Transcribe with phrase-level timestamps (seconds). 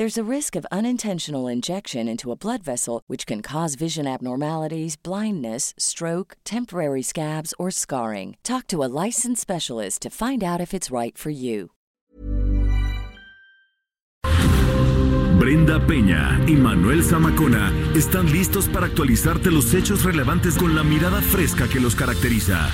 [0.00, 4.96] There's a risk of unintentional injection into a blood vessel, which can cause vision abnormalities,
[4.96, 8.38] blindness, stroke, temporary scabs, or scarring.
[8.42, 11.72] Talk to a licensed specialist to find out if it's right for you.
[15.38, 21.20] Brenda Peña y Manuel Zamacona están listos para actualizarte los hechos relevantes con la mirada
[21.20, 22.70] fresca que los caracteriza.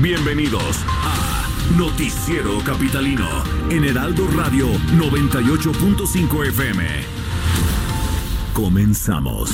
[0.00, 1.29] Bienvenidos a
[1.76, 3.28] Noticiero Capitalino
[3.70, 6.84] en Heraldo Radio 98.5 FM.
[8.52, 9.50] Comenzamos.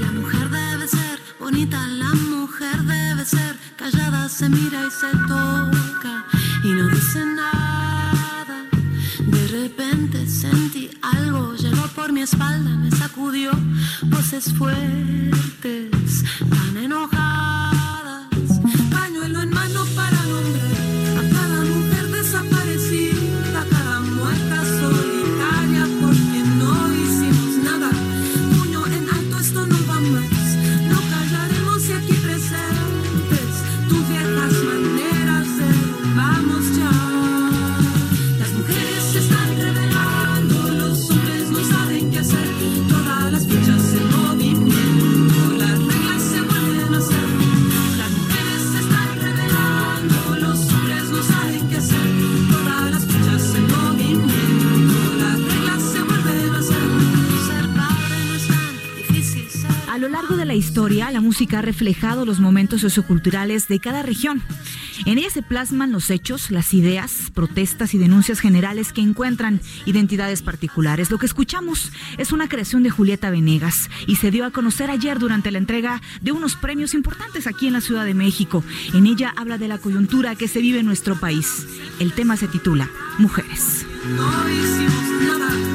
[0.00, 6.24] La mujer debe ser bonita, la mujer debe ser callada, se mira y se toca
[6.62, 8.64] y no dice nada.
[9.18, 11.54] De repente sentí algo,
[11.94, 13.52] por mi espalda, me sacudió
[14.04, 17.43] voces fuertes, tan enojadas.
[60.74, 64.42] Historia, la música ha reflejado los momentos socioculturales de cada región.
[65.06, 70.42] En ella se plasman los hechos, las ideas, protestas y denuncias generales que encuentran identidades
[70.42, 71.12] particulares.
[71.12, 75.20] Lo que escuchamos es una creación de Julieta Venegas y se dio a conocer ayer
[75.20, 78.64] durante la entrega de unos premios importantes aquí en la Ciudad de México.
[78.94, 81.68] En ella habla de la coyuntura que se vive en nuestro país.
[82.00, 83.86] El tema se titula Mujeres.
[84.16, 85.73] No hicimos nada,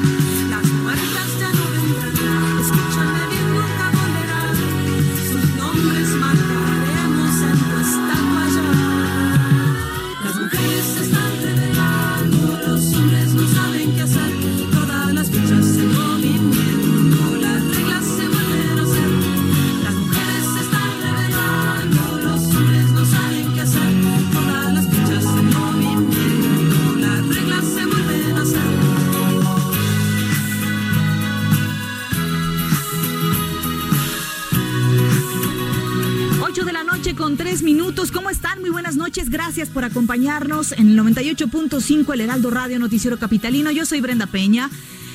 [36.50, 38.10] 8 de la noche con 3 minutos.
[38.10, 38.60] ¿Cómo están?
[38.60, 39.30] Muy buenas noches.
[39.30, 43.70] Gracias por acompañarnos en el 98.5 El Heraldo Radio Noticiero Capitalino.
[43.70, 44.68] Yo soy Brenda Peña.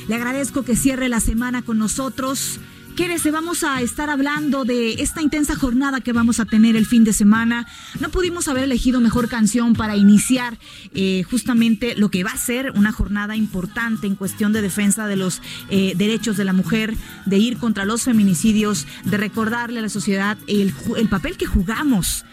[0.07, 2.61] Le agradezco que cierre la semana con nosotros.
[2.95, 7.03] Quédese, vamos a estar hablando de esta intensa jornada que vamos a tener el fin
[7.03, 7.67] de semana.
[7.99, 10.57] No pudimos haber elegido mejor canción para iniciar
[10.93, 15.17] eh, justamente lo que va a ser una jornada importante en cuestión de defensa de
[15.17, 16.95] los eh, derechos de la mujer,
[17.25, 20.73] de ir contra los feminicidios, de recordarle a la sociedad el,
[21.09, 22.23] papel que jugamos.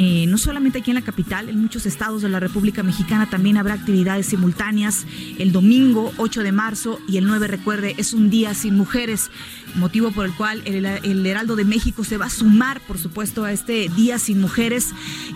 [0.00, 3.56] Eh, no solamente aquí en la capital, en muchos estados de la República Mexicana también
[3.56, 5.04] habrá actividades simultáneas.
[5.38, 9.30] El domingo 8 de marzo y el 9, recuerde, es un día sin mujeres,
[9.74, 13.44] motivo por el cual el, el Heraldo de México se va a sumar, por supuesto,
[13.44, 14.88] a este día sin mujeres.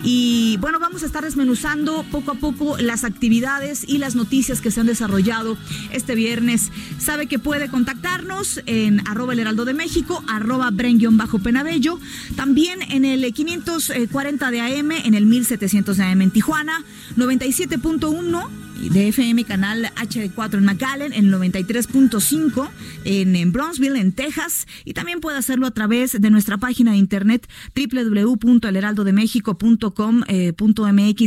[0.03, 4.71] Y bueno, vamos a estar desmenuzando poco a poco las actividades y las noticias que
[4.71, 5.57] se han desarrollado
[5.91, 6.71] este viernes.
[6.99, 11.99] Sabe que puede contactarnos en arroba el heraldo de México, arroba bren-penabello,
[12.35, 16.83] también en el 540 de AM, en el 1700 de AM en Tijuana,
[17.17, 18.49] 97.1
[18.89, 22.69] de FM canal HD4 en McAllen, en 93.5
[23.05, 26.97] en, en Bronzeville, en Texas, y también puede hacerlo a través de nuestra página de
[26.97, 30.53] internet www.elheraldodemexico.com.mx eh,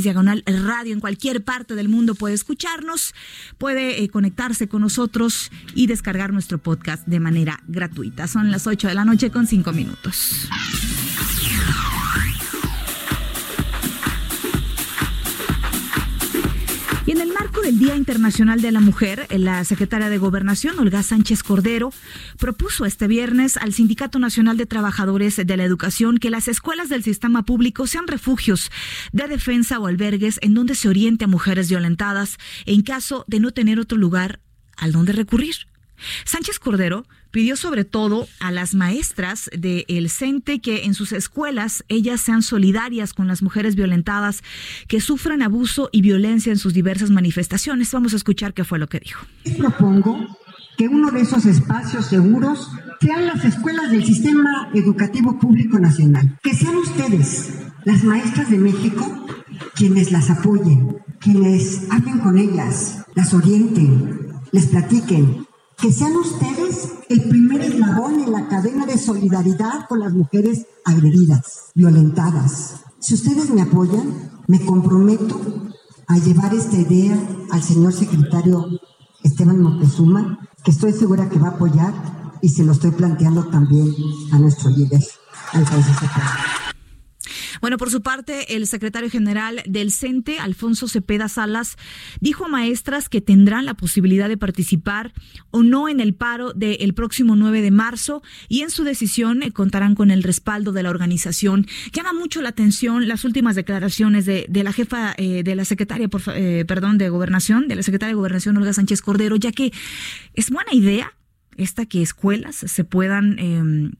[0.03, 0.93] diagonal radio.
[0.93, 3.15] En cualquier parte del mundo puede escucharnos,
[3.59, 8.29] puede eh, conectarse con nosotros y descargar nuestro podcast de manera gratuita.
[8.29, 10.49] Son las 8 de la noche con 5 minutos.
[17.07, 21.05] Y en el marco del Día Internacional de la Mujer, la secretaria de Gobernación, Olga
[21.05, 21.93] Sánchez Cordero,
[22.37, 27.05] propuso este viernes al Sindicato Nacional de Trabajadores de la Educación que las escuelas del
[27.05, 28.73] sistema público sean refugios
[29.13, 33.53] de defensa o albergues en donde se oriente a mujeres violentadas en caso de no
[33.53, 34.41] tener otro lugar
[34.77, 35.55] al donde recurrir.
[36.25, 42.21] Sánchez Cordero pidió sobre todo a las maestras del CENTE que en sus escuelas ellas
[42.21, 44.43] sean solidarias con las mujeres violentadas
[44.89, 47.93] que sufran abuso y violencia en sus diversas manifestaciones.
[47.93, 49.27] Vamos a escuchar qué fue lo que dijo.
[49.59, 50.39] Propongo
[50.77, 52.71] que uno de esos espacios seguros
[53.01, 56.39] sean las escuelas del Sistema Educativo Público Nacional.
[56.43, 57.51] Que sean ustedes,
[57.85, 59.27] las maestras de México,
[59.75, 65.46] quienes las apoyen, quienes hablen con ellas, las orienten, les platiquen,
[65.79, 71.71] que sean ustedes el primer eslabón en la cadena de solidaridad con las mujeres agredidas,
[71.75, 72.77] violentadas.
[72.99, 75.39] Si ustedes me apoyan, me comprometo
[76.07, 77.19] a llevar esta idea
[77.51, 78.67] al señor secretario
[79.23, 81.93] Esteban Montezuma, que estoy segura que va a apoyar
[82.41, 83.93] y se lo estoy planteando también
[84.33, 85.05] a nuestro líder,
[85.53, 86.66] Alfonso Cepeda.
[87.61, 91.77] Bueno, por su parte, el secretario general del CENTE, Alfonso Cepeda Salas,
[92.21, 95.13] dijo a maestras que tendrán la posibilidad de participar
[95.51, 99.53] o no en el paro del próximo 9 de marzo y en su decisión eh,
[99.53, 101.67] contarán con el respaldo de la organización.
[101.93, 106.23] Llama mucho la atención las últimas declaraciones de, la jefa eh, de la secretaria, por,
[106.35, 109.73] eh, perdón, de Gobernación, de la secretaria de Gobernación, Olga Sánchez Cordero, ya que
[110.35, 111.13] es buena idea
[111.57, 113.93] esta que escuelas se puedan em,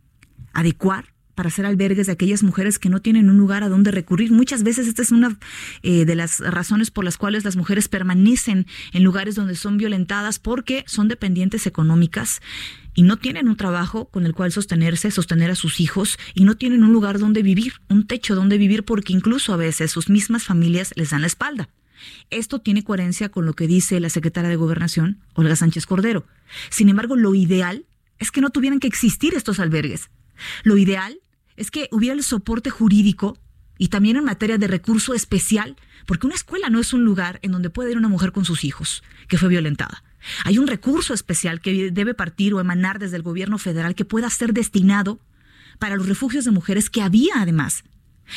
[0.53, 4.33] adecuar para hacer albergues de aquellas mujeres que no tienen un lugar a donde recurrir.
[4.33, 5.39] Muchas veces esta es una
[5.83, 10.41] eh, de las razones por las cuales las mujeres permanecen en lugares donde son violentadas
[10.41, 12.41] porque son dependientes económicas
[12.95, 16.57] y no tienen un trabajo con el cual sostenerse, sostener a sus hijos y no
[16.57, 20.45] tienen un lugar donde vivir, un techo donde vivir porque incluso a veces sus mismas
[20.45, 21.69] familias les dan la espalda.
[22.31, 26.27] Esto tiene coherencia con lo que dice la secretaria de Gobernación, Olga Sánchez Cordero.
[26.71, 27.85] Sin embargo, lo ideal
[28.19, 30.11] es que no tuvieran que existir estos albergues.
[30.65, 31.19] Lo ideal
[31.57, 33.39] es que hubiera el soporte jurídico
[33.79, 35.77] y también en materia de recurso especial,
[36.07, 38.65] porque una escuela no es un lugar en donde puede ir una mujer con sus
[38.65, 40.03] hijos que fue violentada.
[40.45, 44.31] Hay un recurso especial que debe partir o emanar desde el gobierno federal que pueda
[44.31, 45.21] ser destinado
[45.79, 47.85] para los refugios de mujeres que había además.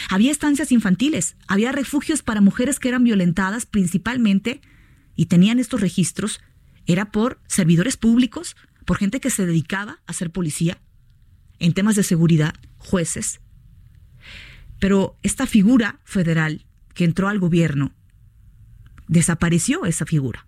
[0.10, 4.62] Había estancias infantiles, había refugios para mujeres que eran violentadas principalmente
[5.16, 6.42] y tenían estos registros,
[6.86, 8.56] era por servidores públicos,
[8.86, 10.80] por gente que se dedicaba a ser policía,
[11.60, 13.42] en temas de seguridad, jueces.
[14.80, 17.94] Pero esta figura federal que entró al gobierno,
[19.08, 20.46] desapareció esa figura.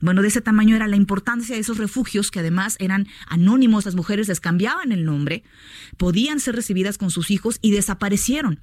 [0.00, 3.94] Bueno, de ese tamaño era la importancia de esos refugios que además eran anónimos, las
[3.94, 5.44] mujeres les cambiaban el nombre,
[5.96, 8.60] podían ser recibidas con sus hijos y desaparecieron.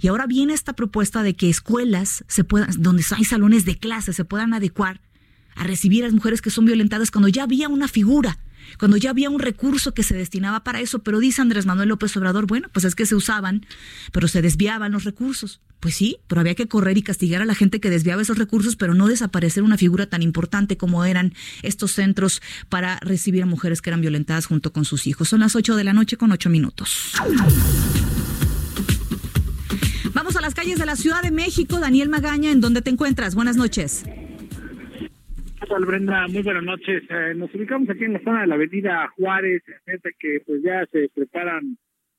[0.00, 4.12] Y ahora viene esta propuesta de que escuelas se puedan, donde hay salones de clase
[4.12, 5.00] se puedan adecuar
[5.54, 8.38] a recibir a las mujeres que son violentadas cuando ya había una figura
[8.78, 12.16] cuando ya había un recurso que se destinaba para eso, pero dice Andrés Manuel López
[12.16, 13.66] Obrador, bueno, pues es que se usaban,
[14.12, 15.60] pero se desviaban los recursos.
[15.80, 18.76] Pues sí, pero había que correr y castigar a la gente que desviaba esos recursos,
[18.76, 23.80] pero no desaparecer una figura tan importante como eran estos centros para recibir a mujeres
[23.80, 25.30] que eran violentadas junto con sus hijos.
[25.30, 27.12] Son las 8 de la noche con 8 minutos.
[30.12, 31.80] Vamos a las calles de la Ciudad de México.
[31.80, 33.34] Daniel Magaña, ¿en dónde te encuentras?
[33.34, 34.04] Buenas noches.
[35.68, 36.26] Hola Brenda?
[36.28, 37.02] Muy buenas noches.
[37.10, 40.86] Eh, nos ubicamos aquí en la zona de la avenida Juárez, gente que pues ya
[40.86, 41.76] se preparan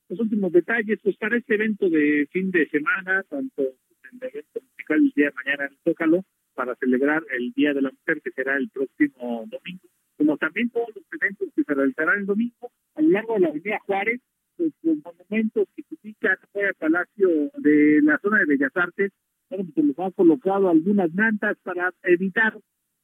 [0.09, 4.99] los últimos detalles pues para este evento de fin de semana, tanto el evento musical
[4.99, 8.57] el día de mañana en Zócalo, para celebrar el Día de la Mujer que será
[8.57, 13.09] el próximo domingo, como también todos los eventos que se realizarán el domingo a lo
[13.09, 14.21] largo de la avenida Juárez,
[14.55, 19.11] pues los monumentos que se ubican fuera del Palacio de la zona de Bellas Artes,
[19.49, 22.53] bueno, pues se les han colocado algunas mantas para evitar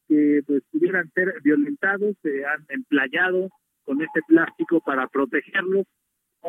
[0.08, 3.48] que pues pudieran ser violentados, se han emplayado
[3.84, 5.86] con este plástico para protegerlos.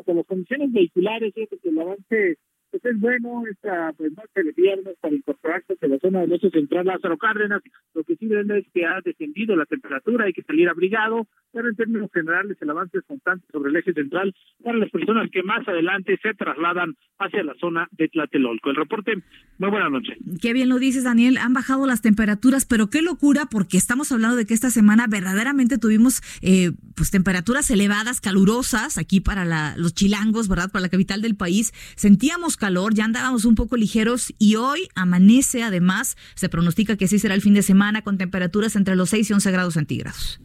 [0.05, 2.37] con las condiciones vehiculares, que el avance
[2.71, 6.49] pues es bueno esta pues noche de viernes para incorporarse a la zona del oeste
[6.51, 7.61] central Lázaro Cárdenas.
[7.93, 11.69] Lo que sí ven es que ha descendido la temperatura, hay que salir abrigado, pero
[11.69, 14.33] en términos generales el avance es constante sobre el eje central
[14.63, 18.69] para las personas que más adelante se trasladan hacia la zona de Tlatelolco.
[18.69, 19.15] El reporte,
[19.57, 20.15] muy buena noche.
[20.41, 21.37] Qué bien lo dices, Daniel.
[21.37, 25.77] Han bajado las temperaturas, pero qué locura porque estamos hablando de que esta semana verdaderamente
[25.77, 30.71] tuvimos eh, pues temperaturas elevadas, calurosas aquí para la, los chilangos, ¿verdad?
[30.71, 31.71] Para la capital del país.
[31.95, 37.17] Sentíamos calor, ya andábamos un poco ligeros y hoy amanece además, se pronostica que así
[37.17, 40.39] será el fin de semana con temperaturas entre los 6 y 11 grados centígrados.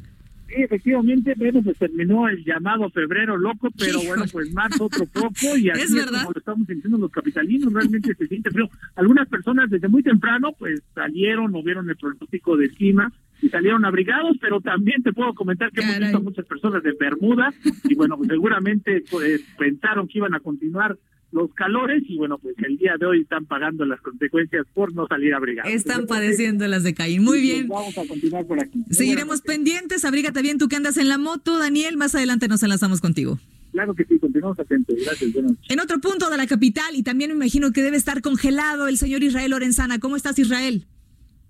[0.47, 5.57] Sí, efectivamente, bueno, pues terminó el llamado febrero loco, pero bueno, pues más otro poco
[5.59, 6.21] y así Es es, verdad.
[6.21, 8.69] como lo estamos sintiendo los capitalinos, realmente se siente frío.
[8.95, 13.85] Algunas personas desde muy temprano pues salieron o vieron el pronóstico de clima y salieron
[13.85, 17.53] abrigados, pero también te puedo comentar que hemos visto a muchas personas de Bermuda
[17.89, 20.97] y bueno, pues seguramente pues pensaron que iban a continuar
[21.35, 25.07] los calores y bueno, pues el día de hoy están pagando las consecuencias por no
[25.09, 25.73] salir abrigados.
[25.73, 27.25] Están padeciendo las de Caín.
[27.25, 27.69] Muy bien.
[27.69, 28.85] Vamos a continuar por aquí.
[28.91, 30.05] Seguiremos pendientes.
[30.05, 31.97] Abrígate bien tú que andas en la moto, Daniel.
[31.97, 33.39] Más adelante nos enlazamos contigo.
[33.73, 34.95] Claro que sí, continuamos atentos.
[35.05, 35.33] Gracias.
[35.33, 35.71] Buenas noches.
[35.71, 38.97] En otro punto de la capital, y también me imagino que debe estar congelado el
[38.97, 39.99] señor Israel Lorenzana.
[39.99, 40.87] ¿Cómo estás, Israel?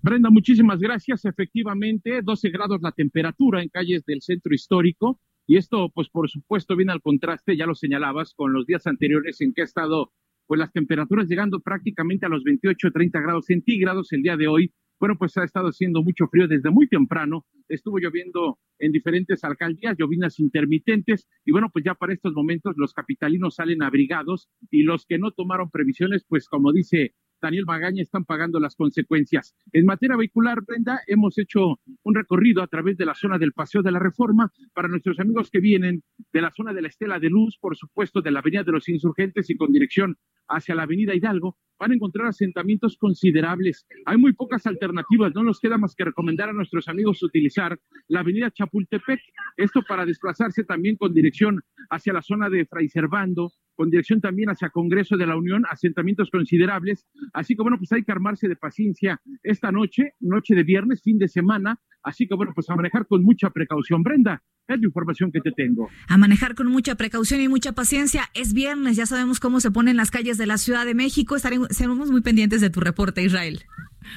[0.01, 1.25] Brenda, muchísimas gracias.
[1.25, 5.19] Efectivamente, 12 grados la temperatura en calles del centro histórico.
[5.47, 9.41] Y esto, pues por supuesto, viene al contraste, ya lo señalabas, con los días anteriores
[9.41, 10.11] en que ha estado,
[10.47, 14.73] pues las temperaturas llegando prácticamente a los 28, 30 grados centígrados el día de hoy.
[14.99, 17.45] Bueno, pues ha estado haciendo mucho frío desde muy temprano.
[17.67, 21.27] Estuvo lloviendo en diferentes alcaldías, llovinas intermitentes.
[21.43, 25.31] Y bueno, pues ya para estos momentos los capitalinos salen abrigados y los que no
[25.31, 29.55] tomaron previsiones, pues como dice Daniel Magaña, están pagando las consecuencias.
[29.71, 33.81] En materia vehicular, Brenda, hemos hecho un recorrido a través de la zona del Paseo
[33.81, 37.29] de la Reforma para nuestros amigos que vienen de la zona de la Estela de
[37.29, 41.15] Luz, por supuesto, de la Avenida de los Insurgentes y con dirección hacia la Avenida
[41.15, 43.85] Hidalgo, van a encontrar asentamientos considerables.
[44.05, 48.21] Hay muy pocas alternativas, no nos queda más que recomendar a nuestros amigos utilizar la
[48.21, 49.19] Avenida Chapultepec,
[49.57, 54.49] esto para desplazarse también con dirección hacia la zona de Fray Servando, con dirección también
[54.49, 57.05] hacia Congreso de la Unión, asentamientos considerables.
[57.33, 61.17] Así que bueno, pues hay que armarse de paciencia esta noche, noche de viernes, fin
[61.17, 61.79] de semana.
[62.03, 64.03] Así que bueno, pues a manejar con mucha precaución.
[64.03, 65.89] Brenda, es la información que te tengo.
[66.07, 68.29] A manejar con mucha precaución y mucha paciencia.
[68.33, 71.35] Es viernes, ya sabemos cómo se ponen las calles de la Ciudad de México.
[71.35, 73.63] Estaremos seremos muy pendientes de tu reporte, Israel.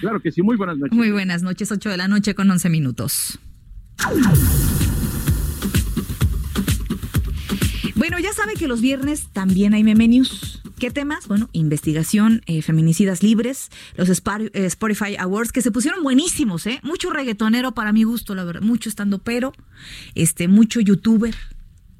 [0.00, 0.96] Claro que sí, muy buenas noches.
[0.96, 3.38] Muy buenas noches, 8 de la noche con 11 minutos.
[7.94, 10.62] Bueno, ya sabe que los viernes también hay meme news.
[10.78, 11.26] ¿Qué temas?
[11.26, 16.78] Bueno, investigación, eh, feminicidas libres, los eh, Spotify Awards que se pusieron buenísimos, ¿eh?
[16.84, 19.52] Mucho reggaetonero para mi gusto, la verdad, mucho estando pero,
[20.14, 21.34] este, mucho youtuber.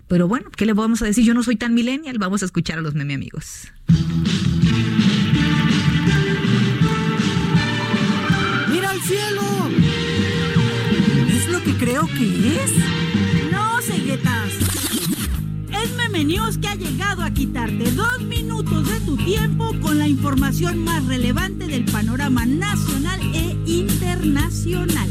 [0.09, 1.25] Pero bueno, ¿qué le vamos a decir?
[1.25, 3.69] Yo no soy tan millennial, vamos a escuchar a los meme amigos.
[8.71, 9.43] ¡Mira al cielo!
[11.29, 12.73] ¿Es lo que creo que es?
[13.53, 14.53] No, ceguetas.
[15.71, 20.09] Es Meme News que ha llegado a quitarte dos minutos de tu tiempo con la
[20.09, 25.11] información más relevante del panorama nacional e internacional.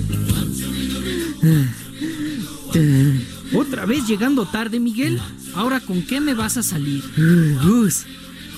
[3.53, 5.19] ¿Otra vez llegando tarde, Miguel?
[5.55, 7.03] ¿Ahora con qué me vas a salir?
[7.63, 8.05] Gus,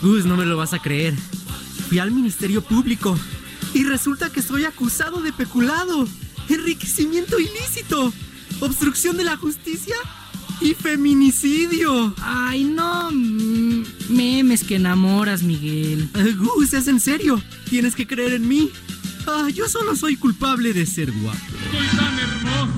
[0.02, 1.14] Gus, no me lo vas a creer.
[1.88, 3.18] Fui al Ministerio Público
[3.74, 6.08] y resulta que soy acusado de peculado,
[6.50, 8.12] enriquecimiento ilícito,
[8.60, 9.96] obstrucción de la justicia
[10.62, 12.14] y feminicidio.
[12.22, 13.10] Ay, no.
[14.10, 16.10] Memes que enamoras, Miguel.
[16.38, 17.42] Gus, es en serio.
[17.70, 18.72] Tienes que creer en mí.
[19.28, 21.40] Ah, yo solo soy culpable de ser guapo.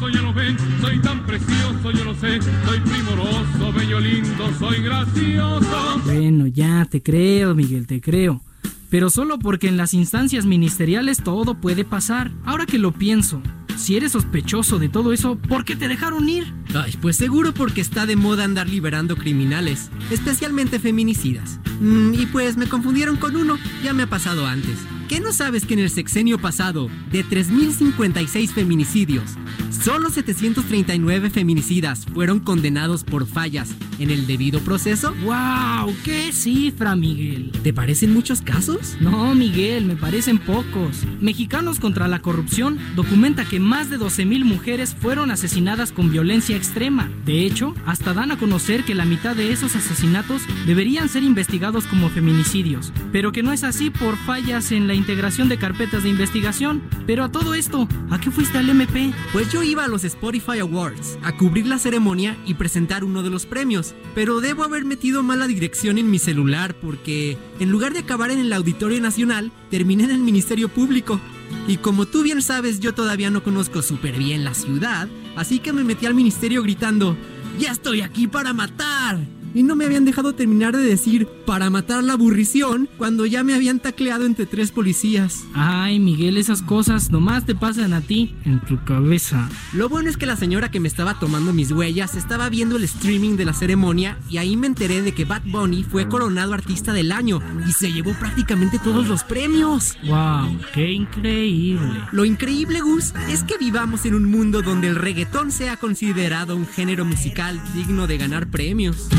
[0.02, 4.00] Soy tan hermoso, ya lo ven, soy tan precioso, yo lo sé, soy primoroso, bello,
[4.00, 6.02] lindo, soy gracioso.
[6.06, 8.42] Bueno, ya, te creo, Miguel, te creo.
[8.90, 12.32] Pero solo porque en las instancias ministeriales todo puede pasar.
[12.46, 13.44] Ahora que lo pienso,
[13.78, 16.52] si eres sospechoso de todo eso, ¿por qué te dejaron ir?
[16.74, 21.60] Ay, pues seguro porque está de moda andar liberando criminales, especialmente feminicidas.
[21.80, 24.80] Mm, y pues me confundieron con uno, ya me ha pasado antes.
[25.12, 29.32] ¿Qué no sabes que en el sexenio pasado, de 3.056 feminicidios,
[29.70, 35.14] solo 739 feminicidas fueron condenados por fallas en el debido proceso?
[35.26, 35.94] ¡Wow!
[36.06, 37.52] ¡Qué cifra, Miguel!
[37.62, 38.96] ¿Te parecen muchos casos?
[39.02, 41.04] No, Miguel, me parecen pocos.
[41.20, 47.12] Mexicanos contra la corrupción documenta que más de 12.000 mujeres fueron asesinadas con violencia extrema.
[47.26, 51.86] De hecho, hasta dan a conocer que la mitad de esos asesinatos deberían ser investigados
[51.86, 56.10] como feminicidios, pero que no es así por fallas en la integración de carpetas de
[56.10, 56.82] investigación.
[57.06, 59.14] Pero a todo esto, ¿a qué fuiste al MP?
[59.34, 63.30] Pues yo iba a los Spotify Awards a cubrir la ceremonia y presentar uno de
[63.30, 68.00] los premios, pero debo haber metido mala dirección en mi celular porque en lugar de
[68.00, 71.20] acabar en el Auditorio Nacional, terminé en el Ministerio Público.
[71.68, 75.74] Y como tú bien sabes, yo todavía no conozco súper bien la ciudad, así que
[75.74, 77.18] me metí al ministerio gritando,
[77.60, 79.41] ¡Ya estoy aquí para matar!
[79.54, 83.54] Y no me habían dejado terminar de decir para matar la aburrición cuando ya me
[83.54, 85.44] habían tacleado entre tres policías.
[85.54, 89.50] Ay, Miguel, esas cosas nomás te pasan a ti en tu cabeza.
[89.74, 92.84] Lo bueno es que la señora que me estaba tomando mis huellas estaba viendo el
[92.84, 96.94] streaming de la ceremonia y ahí me enteré de que Bad Bunny fue coronado artista
[96.94, 99.98] del año y se llevó prácticamente todos los premios.
[100.04, 100.58] ¡Wow!
[100.74, 102.02] ¡Qué increíble!
[102.12, 106.68] Lo increíble, Gus, es que vivamos en un mundo donde el reggaetón sea considerado un
[106.68, 109.10] género musical digno de ganar premios.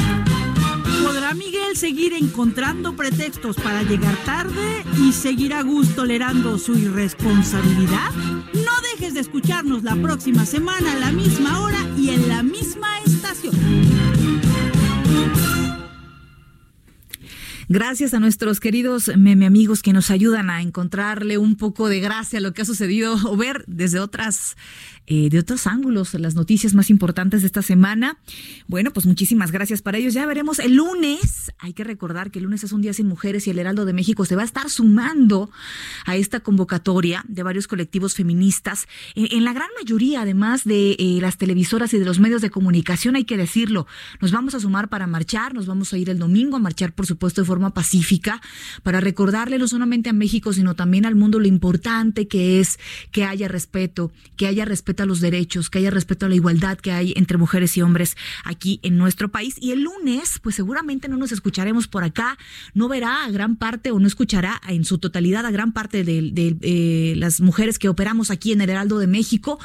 [1.32, 8.10] ¿Podrá Miguel seguir encontrando pretextos para llegar tarde y seguir a gusto tolerando su irresponsabilidad?
[8.52, 12.98] No dejes de escucharnos la próxima semana a la misma hora y en la misma
[13.06, 13.54] estación.
[17.68, 22.40] Gracias a nuestros queridos meme amigos que nos ayudan a encontrarle un poco de gracia
[22.40, 24.56] a lo que ha sucedido o ver desde otras
[25.06, 28.18] eh, de otros ángulos las noticias más importantes de esta semana.
[28.68, 30.14] Bueno, pues muchísimas gracias para ellos.
[30.14, 31.52] Ya veremos el lunes.
[31.58, 33.92] Hay que recordar que el lunes es un día sin mujeres y el Heraldo de
[33.92, 35.50] México se va a estar sumando
[36.06, 38.86] a esta convocatoria de varios colectivos feministas.
[39.16, 43.16] En, la gran mayoría, además de eh, las televisoras y de los medios de comunicación,
[43.16, 43.88] hay que decirlo,
[44.20, 47.06] nos vamos a sumar para marchar, nos vamos a ir el domingo a marchar, por
[47.06, 48.40] supuesto, de forma pacífica,
[48.84, 52.78] para recordarle no solamente a México, sino también al mundo lo importante que es
[53.10, 56.78] que haya respeto, que haya respeto a los derechos, que haya respeto a la igualdad
[56.78, 59.56] que hay entre mujeres y hombres aquí en nuestro país.
[59.60, 62.36] Y el lunes, pues seguramente no nos escucharemos por acá,
[62.74, 66.30] no verá a gran parte o no escuchará en su totalidad a gran parte de,
[66.32, 69.58] de eh, las mujeres que operamos aquí en el Heraldo de México,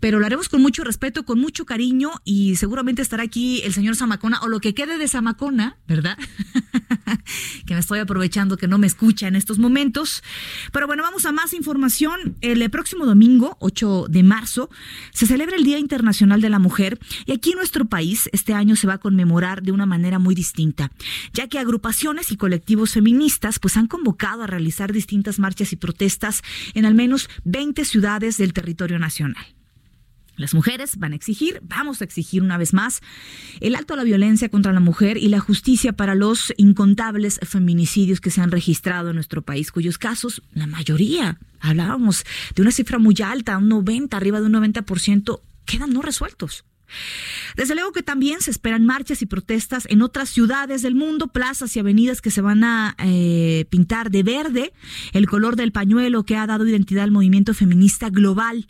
[0.00, 3.96] pero lo haremos con mucho respeto, con mucho cariño y seguramente estará aquí el señor
[3.96, 6.16] Zamacona o lo que quede de Zamacona, ¿verdad?
[7.66, 10.22] que me estoy aprovechando que no me escucha en estos momentos.
[10.72, 12.36] Pero bueno, vamos a más información.
[12.40, 14.70] El próximo domingo, 8 de marzo,
[15.12, 18.76] se celebra el Día Internacional de la Mujer y aquí en nuestro país este año
[18.76, 20.90] se va a conmemorar de una manera muy distinta,
[21.32, 26.42] ya que agrupaciones y colectivos feministas pues han convocado a realizar distintas marchas y protestas
[26.74, 29.44] en al menos 20 ciudades del territorio nacional.
[30.36, 33.00] Las mujeres van a exigir, vamos a exigir una vez más,
[33.60, 38.20] el alto a la violencia contra la mujer y la justicia para los incontables feminicidios
[38.20, 42.24] que se han registrado en nuestro país, cuyos casos, la mayoría, hablábamos
[42.54, 46.64] de una cifra muy alta, un 90, arriba de un 90%, quedan no resueltos.
[47.56, 51.74] Desde luego que también se esperan marchas y protestas en otras ciudades del mundo, plazas
[51.76, 54.72] y avenidas que se van a eh, pintar de verde,
[55.12, 58.68] el color del pañuelo que ha dado identidad al movimiento feminista global.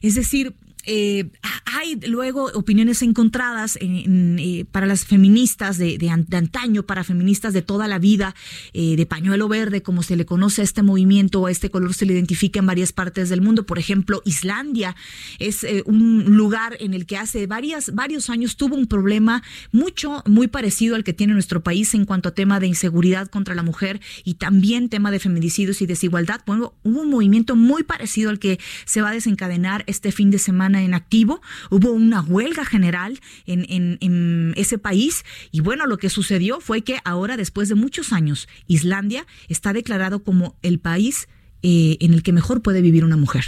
[0.00, 0.54] Es decir,
[0.86, 1.30] eh,
[1.64, 7.98] hay luego opiniones encontradas eh, para las feministas de, antaño, para feministas de toda la
[7.98, 8.34] vida,
[8.72, 11.92] eh, de pañuelo verde, como se le conoce a este movimiento o a este color,
[11.92, 13.66] se le identifica en varias partes del mundo.
[13.66, 14.94] Por ejemplo, Islandia
[15.38, 20.46] es un lugar en el que hace varias, varios años tuvo un problema mucho, muy
[20.46, 24.00] parecido al que tiene nuestro país en cuanto a tema de inseguridad contra la mujer
[24.24, 26.42] y también tema de feminicidios y desigualdad.
[26.46, 30.38] Bueno, hubo un movimiento muy parecido al que se va a desencadenar este fin de
[30.38, 36.10] semana en activo, hubo una huelga general en, en, ese país y bueno, lo que
[36.10, 41.28] sucedió fue que ahora, después de muchos años, Islandia está declarado como el país
[41.62, 43.44] eh, en el que mejor puede vivir una mujer.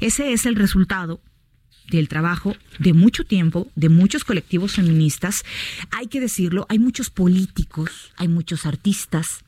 [0.00, 1.20] Ese es el resultado
[1.90, 5.44] del trabajo de mucho tiempo, de muchos colectivos feministas.
[5.90, 9.43] Hay que decirlo, hay muchos políticos, hay muchos artistas,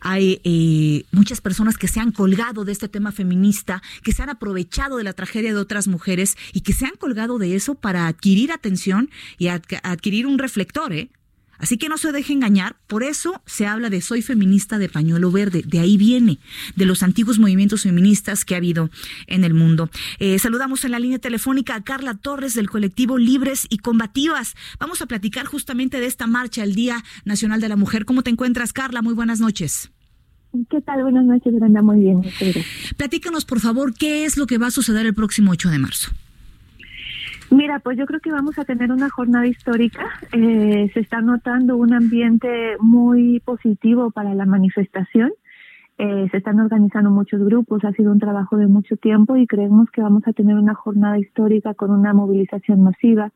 [0.00, 4.30] hay eh, muchas personas que se han colgado de este tema feminista, que se han
[4.30, 8.06] aprovechado de la tragedia de otras mujeres y que se han colgado de eso para
[8.06, 11.10] adquirir atención y adquirir un reflector, ¿eh?
[11.58, 15.30] Así que no se deje engañar, por eso se habla de soy feminista de pañuelo
[15.30, 16.38] verde, de ahí viene,
[16.76, 18.90] de los antiguos movimientos feministas que ha habido
[19.26, 19.90] en el mundo.
[20.18, 24.54] Eh, saludamos en la línea telefónica a Carla Torres del colectivo Libres y Combativas.
[24.78, 28.04] Vamos a platicar justamente de esta marcha, el Día Nacional de la Mujer.
[28.04, 29.02] ¿Cómo te encuentras, Carla?
[29.02, 29.90] Muy buenas noches.
[30.70, 31.02] ¿Qué tal?
[31.02, 31.82] Buenas noches, Brenda.
[31.82, 32.22] Muy bien.
[32.96, 36.10] Platícanos, por favor, qué es lo que va a suceder el próximo 8 de marzo.
[37.50, 40.04] Mira, pues yo creo que vamos a tener una jornada histórica.
[40.32, 45.32] Eh, se está notando un ambiente muy positivo para la manifestación.
[45.96, 49.90] Eh, se están organizando muchos grupos, ha sido un trabajo de mucho tiempo y creemos
[49.90, 53.32] que vamos a tener una jornada histórica con una movilización masiva,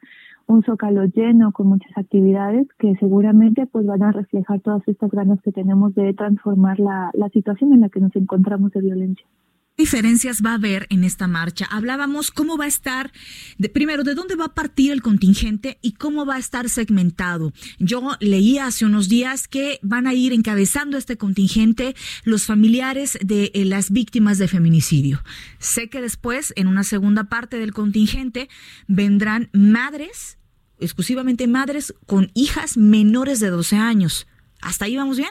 [0.46, 5.40] un zócalo lleno con muchas actividades que seguramente pues van a reflejar todas estas ganas
[5.42, 9.26] que tenemos de transformar la, la situación en la que nos encontramos de violencia.
[9.76, 11.66] Diferencias va a haber en esta marcha?
[11.70, 13.12] Hablábamos cómo va a estar,
[13.58, 17.52] de, primero, de dónde va a partir el contingente y cómo va a estar segmentado.
[17.78, 23.50] Yo leía hace unos días que van a ir encabezando este contingente los familiares de
[23.54, 25.22] eh, las víctimas de feminicidio.
[25.58, 28.48] Sé que después, en una segunda parte del contingente,
[28.88, 30.38] vendrán madres,
[30.78, 34.26] exclusivamente madres con hijas menores de 12 años.
[34.60, 35.30] ¿Hasta ahí vamos bien?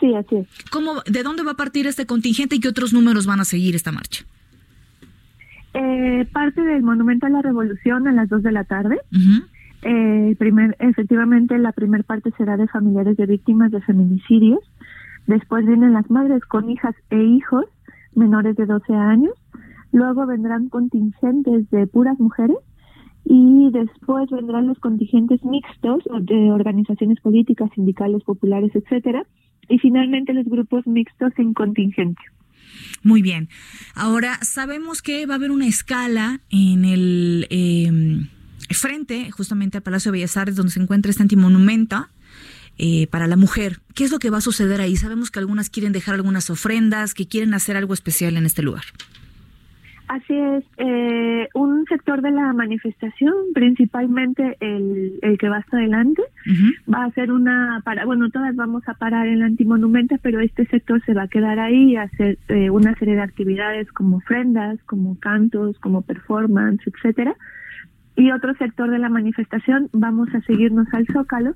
[0.00, 0.46] Sí, así es.
[0.70, 3.74] ¿Cómo, ¿De dónde va a partir este contingente y qué otros números van a seguir
[3.74, 4.24] esta marcha?
[5.74, 8.98] Eh, parte del Monumento a la Revolución a las 2 de la tarde.
[9.82, 14.60] eh, primer, efectivamente, la primera parte será de familiares de víctimas de feminicidios.
[15.26, 17.66] Después vienen las madres con hijas e hijos
[18.14, 19.34] menores de 12 años.
[19.92, 22.56] Luego vendrán contingentes de puras mujeres
[23.24, 29.24] y después vendrán los contingentes mixtos de organizaciones políticas, sindicales, populares, etcétera,
[29.68, 32.22] y finalmente los grupos mixtos sin contingente.
[33.02, 33.48] Muy bien.
[33.94, 38.26] Ahora, sabemos que va a haber una escala en el eh,
[38.70, 42.06] frente, justamente al Palacio de Bellas Artes, donde se encuentra este antimonumento.
[42.80, 43.80] Eh, para la mujer.
[43.96, 44.94] ¿Qué es lo que va a suceder ahí?
[44.94, 48.84] Sabemos que algunas quieren dejar algunas ofrendas, que quieren hacer algo especial en este lugar.
[50.08, 56.22] Así es, eh, un sector de la manifestación, principalmente el, el que va hasta adelante,
[56.92, 60.64] va a hacer una, para, bueno, todas vamos a parar en el antimonumento, pero este
[60.66, 64.82] sector se va a quedar ahí y hacer eh, una serie de actividades como ofrendas,
[64.84, 67.36] como cantos, como performance, etcétera
[68.18, 71.54] y otro sector de la manifestación vamos a seguirnos al Zócalo,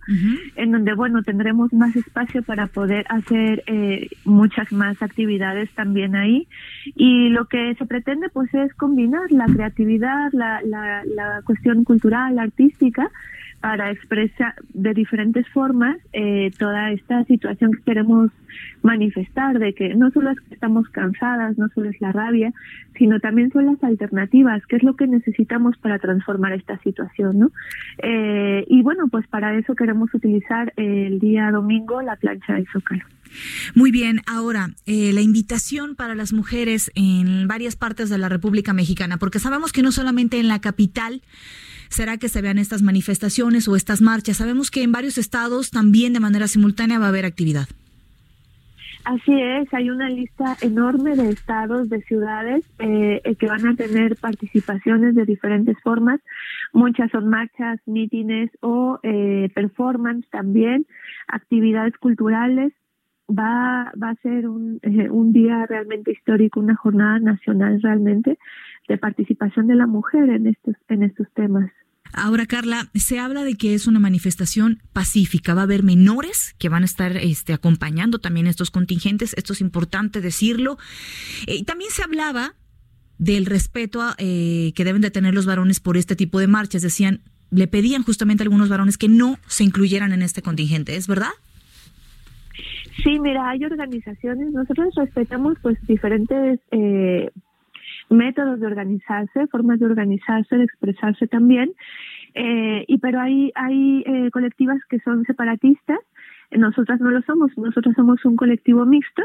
[0.54, 6.46] en donde, bueno, tendremos más espacio para poder hacer eh, muchas más actividades también ahí.
[6.94, 12.38] Y lo que se pretende, pues, es combinar la creatividad, la, la, la cuestión cultural,
[12.38, 13.10] artística,
[13.62, 18.32] para expresar de diferentes formas eh, toda esta situación que queremos
[18.82, 22.52] manifestar, de que no solo es que estamos cansadas, no solo es la rabia,
[22.98, 27.52] sino también son las alternativas, qué es lo que necesitamos para transformar esta situación, ¿no?
[28.02, 33.04] Eh, y bueno, pues para eso queremos utilizar el día domingo la plancha de Zócalo.
[33.76, 38.72] Muy bien, ahora eh, la invitación para las mujeres en varias partes de la República
[38.72, 41.22] Mexicana, porque sabemos que no solamente en la capital,
[41.92, 44.38] será que se vean estas manifestaciones o estas marchas.
[44.38, 47.68] Sabemos que en varios estados también de manera simultánea va a haber actividad.
[49.04, 54.16] Así es, hay una lista enorme de estados, de ciudades eh, que van a tener
[54.16, 56.20] participaciones de diferentes formas.
[56.72, 60.86] Muchas son marchas, mítines o eh, performance también,
[61.26, 62.72] actividades culturales.
[63.28, 68.38] Va, va a ser un, eh, un día realmente histórico, una jornada nacional realmente
[68.88, 71.70] de participación de la mujer en estos, en estos temas.
[72.12, 75.54] Ahora, Carla, se habla de que es una manifestación pacífica.
[75.54, 79.34] Va a haber menores que van a estar este, acompañando también estos contingentes.
[79.36, 80.78] Esto es importante decirlo.
[81.46, 82.54] Eh, también se hablaba
[83.18, 86.82] del respeto a, eh, que deben de tener los varones por este tipo de marchas.
[86.82, 87.20] Decían,
[87.50, 90.96] le pedían justamente a algunos varones que no se incluyeran en este contingente.
[90.96, 91.30] ¿Es verdad?
[93.02, 94.52] Sí, mira, hay organizaciones.
[94.52, 97.30] Nosotros respetamos pues diferentes eh,
[98.12, 101.72] métodos de organizarse, formas de organizarse, de expresarse también.
[102.34, 105.98] Eh, y pero hay hay eh, colectivas que son separatistas.
[106.50, 109.22] Nosotras no lo somos, nosotros somos un colectivo mixto,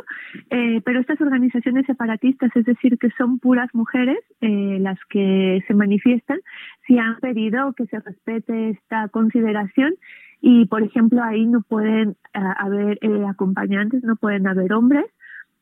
[0.49, 5.73] eh, pero estas organizaciones separatistas, es decir, que son puras mujeres eh, las que se
[5.73, 6.39] manifiestan,
[6.85, 9.93] si han pedido que se respete esta consideración.
[10.39, 15.05] Y, por ejemplo, ahí no pueden eh, haber eh, acompañantes, no pueden haber hombres,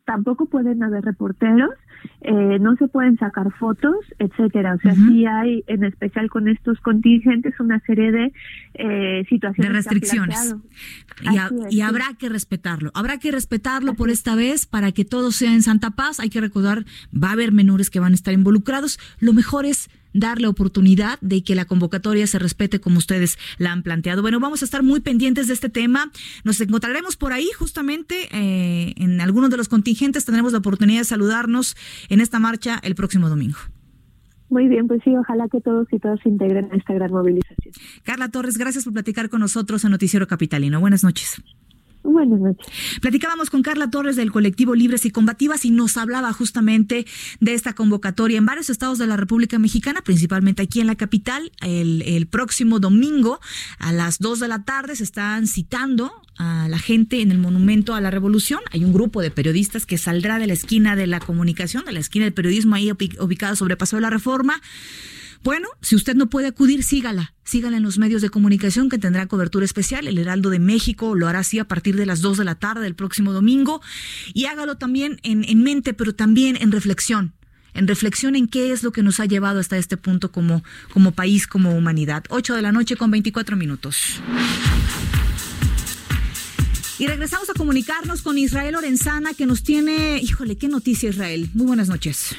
[0.05, 1.71] tampoco pueden haber reporteros,
[2.21, 4.75] eh, no se pueden sacar fotos, etcétera.
[4.75, 8.33] O sea, sí hay, en especial con estos contingentes, una serie de
[8.75, 9.71] eh, situaciones.
[9.71, 10.55] De restricciones.
[11.21, 12.91] Y, a, y, habrá que respetarlo.
[12.93, 16.19] Habrá que respetarlo Así por esta vez para que todo sea en Santa Paz.
[16.19, 18.99] Hay que recordar, va a haber menores que van a estar involucrados.
[19.19, 23.71] Lo mejor es dar la oportunidad de que la convocatoria se respete como ustedes la
[23.71, 24.21] han planteado.
[24.21, 26.11] Bueno, vamos a estar muy pendientes de este tema.
[26.43, 30.25] Nos encontraremos por ahí justamente eh, en algunos de los contingentes.
[30.25, 31.75] Tendremos la oportunidad de saludarnos
[32.09, 33.57] en esta marcha el próximo domingo.
[34.49, 37.73] Muy bien, pues sí, ojalá que todos y todas se integren en esta gran movilización.
[38.03, 40.79] Carla Torres, gracias por platicar con nosotros en Noticiero Capitalino.
[40.79, 41.41] Buenas noches.
[42.05, 42.65] Buenas noches.
[43.01, 47.05] Platicábamos con Carla Torres del colectivo Libres y Combativas y nos hablaba justamente
[47.39, 51.51] de esta convocatoria en varios estados de la República Mexicana, principalmente aquí en la capital.
[51.61, 53.39] El, próximo domingo
[53.79, 57.95] a las 2 de la tarde se están citando a la gente en el Monumento
[57.95, 58.59] a la Revolución.
[58.71, 61.99] Hay un grupo de periodistas que saldrá de la esquina de la comunicación, de la
[61.99, 64.61] esquina del periodismo ahí ubicada sobre Paso de la Reforma
[65.45, 67.35] Bueno, si usted no puede acudir, sígala.
[67.43, 70.07] Sígala en los medios de comunicación que tendrá cobertura especial.
[70.07, 72.81] El Heraldo de México lo hará así a partir de las 2 de la tarde
[72.81, 73.79] del próximo domingo.
[74.33, 77.33] Y hágalo también en, en mente, pero también en reflexión
[77.75, 81.11] en reflexión en qué es lo que nos ha llevado hasta este punto como, como
[81.11, 82.23] país, como humanidad.
[82.29, 84.21] 8 de la noche con 24 minutos.
[86.97, 91.49] Y regresamos a comunicarnos con Israel Lorenzana, que nos tiene, híjole, qué noticia Israel.
[91.53, 92.33] Muy buenas noches.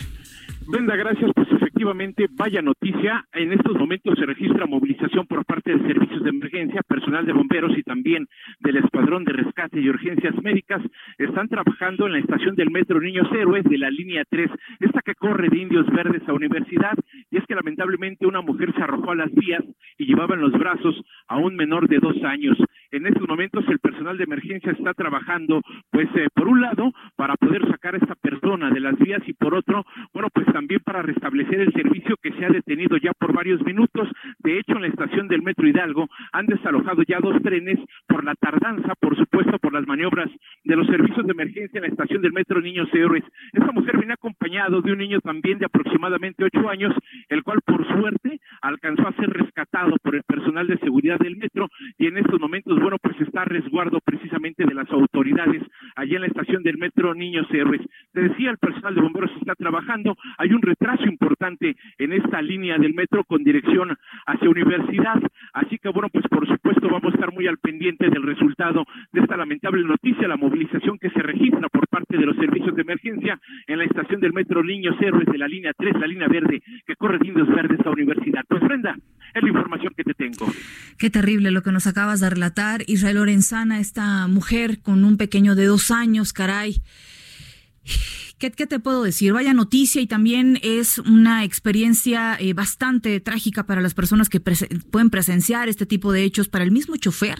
[0.67, 1.31] Brenda, gracias.
[1.77, 3.23] Efectivamente, vaya noticia.
[3.35, 7.77] En estos momentos se registra movilización por parte de servicios de emergencia, personal de bomberos
[7.77, 8.27] y también
[8.61, 10.81] del Escuadrón de Rescate y Urgencias Médicas.
[11.19, 15.15] Están trabajando en la estación del Metro Niños Héroes de la línea 3, esta que
[15.17, 16.95] corre de Indios Verdes a Universidad.
[17.31, 19.63] Y es que lamentablemente una mujer se arrojó a las vías
[19.99, 20.95] y llevaba en los brazos
[21.29, 22.57] a un menor de dos años.
[22.91, 25.61] En estos momentos el personal de emergencia está trabajando,
[25.91, 29.33] pues eh, por un lado, para poder sacar a esta persona de las vías y
[29.35, 29.85] por otro,
[30.67, 34.09] también para restablecer el servicio que se ha detenido ya por varios minutos.
[34.41, 38.35] De hecho, en la estación del Metro Hidalgo han desalojado ya dos trenes por la
[38.35, 40.29] tardanza, por supuesto, por las maniobras
[40.65, 43.23] de los servicios de emergencia en la estación del Metro Niños Héroes.
[43.53, 46.93] Esta mujer viene acompañado de un niño también de aproximadamente ocho años,
[47.29, 51.69] el cual por suerte alcanzó a ser rescatado por el personal de seguridad del metro
[51.97, 55.63] y en estos momentos bueno, pues está a resguardo precisamente de las autoridades
[55.97, 57.81] allí en la estación del metro Niños Héroes.
[58.13, 62.79] Te decía, el personal de bomberos está trabajando, hay un retraso importante en esta línea
[62.79, 65.21] del metro con dirección hacia universidad,
[65.53, 69.21] así que bueno, pues por supuesto vamos a estar muy al pendiente del resultado de
[69.21, 73.39] esta lamentable noticia, la movilización que se registra por parte de los servicios de emergencia
[73.67, 76.97] en la estación del metro Niños Héroes de la línea 3, la línea verde, que
[76.97, 78.45] corre de Indios Verdes a Universidad.
[78.49, 78.97] Pues Brenda,
[79.37, 80.53] es la información que te tengo.
[80.99, 82.83] Qué terrible lo que nos acabas de relatar.
[82.87, 86.83] Israel Lorenzana, esta mujer con un pequeño de dos años, caray.
[88.39, 89.33] ¿Qué, te puedo decir?
[89.33, 95.09] Vaya noticia y también es una experiencia eh, bastante trágica para las personas que pueden
[95.09, 97.39] presenciar este tipo de hechos, para el mismo chofer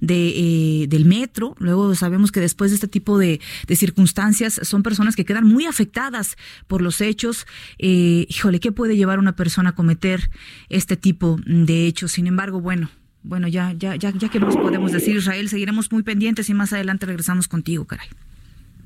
[0.00, 1.54] de, eh, del metro.
[1.60, 3.40] Luego sabemos que después de este tipo de,
[3.74, 7.46] circunstancias son personas que quedan muy afectadas por los hechos.
[7.78, 10.28] Eh, híjole, ¿qué puede llevar una persona a cometer
[10.68, 12.12] este tipo de hechos?
[12.12, 12.90] Sin embargo, bueno,
[13.22, 16.74] bueno, ya, ya, ya, ya que más podemos decir, Israel, seguiremos muy pendientes y más
[16.74, 18.08] adelante regresamos contigo, caray.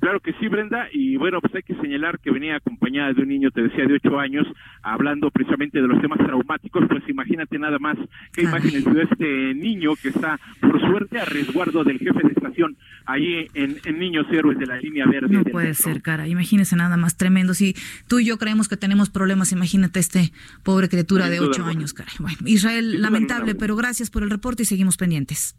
[0.01, 3.29] Claro que sí, Brenda, y bueno, pues hay que señalar que venía acompañada de un
[3.29, 4.47] niño, te decía, de ocho años,
[4.83, 7.97] hablando precisamente de los temas traumáticos, pues imagínate nada más
[8.33, 12.77] qué imágenes de este niño que está, por suerte, a resguardo del jefe de estación,
[13.07, 15.29] ahí en, Niños Héroes de la línea verde.
[15.29, 17.53] No puede ser, cara, imagínese nada más tremendo.
[17.53, 17.75] Si
[18.07, 20.33] tú y yo creemos que tenemos problemas, imagínate este
[20.63, 22.11] pobre criatura de ocho años, cara.
[22.21, 25.57] Bueno, Israel, lamentable, pero gracias por el reporte y seguimos pendientes.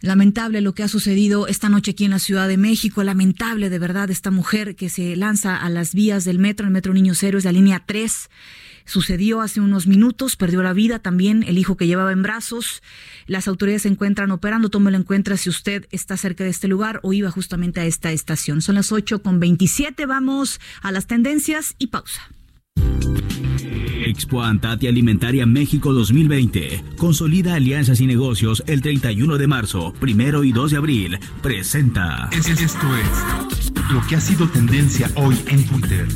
[0.00, 3.02] Lamentable lo que ha sucedido esta noche aquí en la Ciudad de México.
[3.02, 6.92] Lamentable, de verdad, esta mujer que se lanza a las vías del metro, el metro
[6.92, 8.30] Niños Héroes, la línea 3.
[8.86, 12.82] Sucedió hace unos minutos, perdió la vida también el hijo que llevaba en brazos.
[13.26, 16.98] Las autoridades se encuentran operando, tómelo en cuenta si usted está cerca de este lugar
[17.02, 18.62] o iba justamente a esta estación.
[18.62, 22.30] Son las 8 con 27, vamos a las tendencias y pausa.
[24.10, 26.82] Expo Antati Alimentaria México 2020.
[26.96, 31.18] Consolida alianzas y negocios el 31 de marzo, primero y 2 de abril.
[31.42, 32.28] Presenta.
[32.32, 36.08] Esto es lo que ha sido tendencia hoy en Twitter.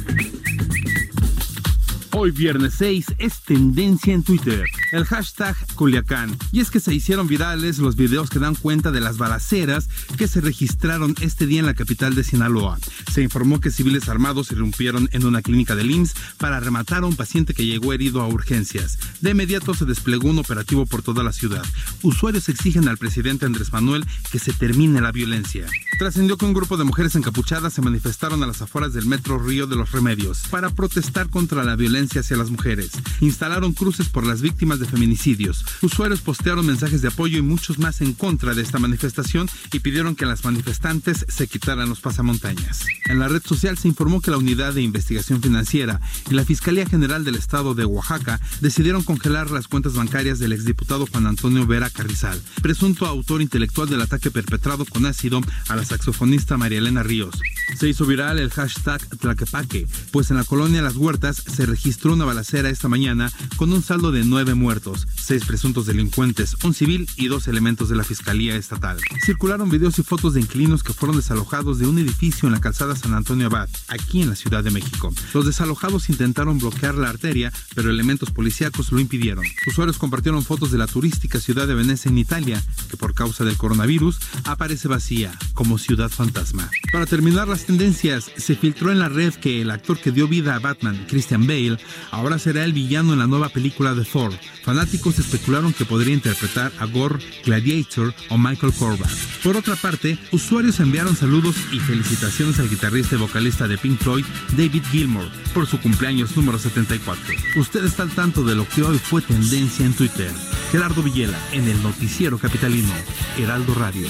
[2.16, 6.38] Hoy viernes 6 es tendencia en Twitter, el hashtag Culiacán.
[6.52, 10.28] Y es que se hicieron virales los videos que dan cuenta de las balaceras que
[10.28, 12.78] se registraron este día en la capital de Sinaloa.
[13.12, 17.16] Se informó que civiles armados irrumpieron en una clínica de IMSS para rematar a un
[17.16, 18.96] paciente que llegó herido a urgencias.
[19.20, 21.64] De inmediato se desplegó un operativo por toda la ciudad.
[22.02, 25.66] Usuarios exigen al presidente Andrés Manuel que se termine la violencia.
[25.98, 29.66] Trascendió que un grupo de mujeres encapuchadas se manifestaron a las afueras del metro Río
[29.66, 32.92] de los Remedios para protestar contra la violencia hacia las mujeres.
[33.20, 35.64] Instalaron cruces por las víctimas de feminicidios.
[35.82, 40.14] Usuarios postearon mensajes de apoyo y muchos más en contra de esta manifestación y pidieron
[40.14, 42.84] que las manifestantes se quitaran los pasamontañas.
[43.06, 46.86] En la red social se informó que la Unidad de Investigación Financiera y la Fiscalía
[46.86, 51.90] General del Estado de Oaxaca decidieron congelar las cuentas bancarias del exdiputado Juan Antonio Vera
[51.90, 57.38] Carrizal, presunto autor intelectual del ataque perpetrado con ácido a la saxofonista María Elena Ríos.
[57.78, 62.24] Se hizo viral el hashtag Tlaquepaque, pues en la colonia Las Huertas se registró una
[62.24, 67.28] balacera esta mañana con un saldo de nueve muertos, seis presuntos delincuentes, un civil y
[67.28, 68.98] dos elementos de la Fiscalía Estatal.
[69.24, 72.96] Circularon videos y fotos de inquilinos que fueron desalojados de un edificio en la calzada
[72.96, 75.14] San Antonio Abad, aquí en la Ciudad de México.
[75.32, 79.44] Los desalojados intentaron bloquear la arteria, pero elementos policíacos lo impidieron.
[79.68, 83.56] Usuarios compartieron fotos de la turística ciudad de Venecia en Italia, que por causa del
[83.56, 85.30] coronavirus aparece vacía.
[85.54, 86.68] como Ciudad Fantasma.
[86.90, 90.56] Para terminar las tendencias, se filtró en la red que el actor que dio vida
[90.56, 91.78] a Batman, Christian Bale,
[92.10, 94.32] ahora será el villano en la nueva película de Thor.
[94.62, 99.10] Fanáticos especularon que podría interpretar a Gore, Gladiator o Michael Korvac.
[99.42, 104.24] Por otra parte, usuarios enviaron saludos y felicitaciones al guitarrista y vocalista de Pink Floyd,
[104.56, 107.34] David Gilmour, por su cumpleaños número 74.
[107.56, 110.30] Usted está al tanto de lo que hoy fue tendencia en Twitter.
[110.72, 112.92] Gerardo Villela, en el Noticiero Capitalino,
[113.38, 114.06] Heraldo Radio.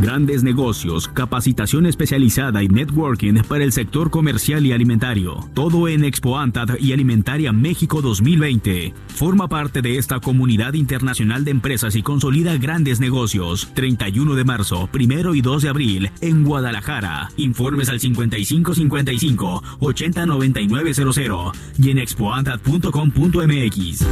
[0.00, 5.50] Grandes negocios, capacitación especializada y networking para el sector comercial y alimentario.
[5.52, 8.94] Todo en Expo Antad y Alimentaria México 2020.
[9.08, 13.70] Forma parte de esta comunidad internacional de empresas y consolida grandes negocios.
[13.74, 17.28] 31 de marzo, 1 y 2 de abril en Guadalajara.
[17.36, 24.06] Informes al 5555 809900 y en expoantad.com.mx.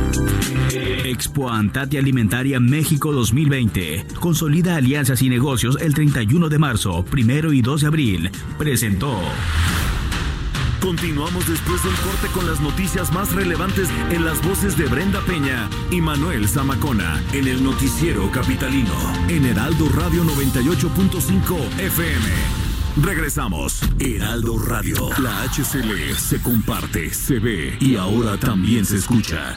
[1.04, 4.04] Expo Antad y Alimentaria México 2020.
[4.20, 8.30] Consolida alianzas y negocios el 31 de marzo, 1 y 2 de abril.
[8.58, 9.18] Presentó.
[10.80, 15.68] Continuamos después del corte con las noticias más relevantes en las voces de Brenda Peña
[15.90, 18.94] y Manuel Zamacona en el noticiero capitalino
[19.28, 22.68] en Heraldo Radio 98.5 FM.
[23.02, 23.80] Regresamos.
[23.98, 25.08] Heraldo Radio.
[25.18, 29.56] La HCL se comparte, se ve y ahora también se escucha.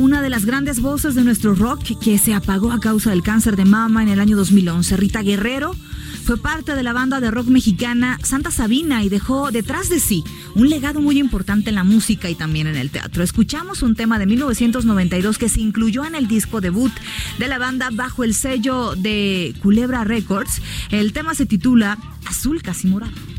[0.00, 3.54] Una de las grandes voces de nuestro rock que se apagó a causa del cáncer
[3.54, 4.96] de mama en el año 2011.
[4.96, 5.76] Rita Guerrero
[6.24, 10.24] fue parte de la banda de rock mexicana Santa Sabina y dejó detrás de sí
[10.54, 13.22] un legado muy importante en la música y también en el teatro.
[13.22, 16.92] Escuchamos un tema de 1992 que se incluyó en el disco debut
[17.38, 20.62] de la banda bajo el sello de Culebra Records.
[20.90, 23.29] El tema se titula Azul Casi Morado.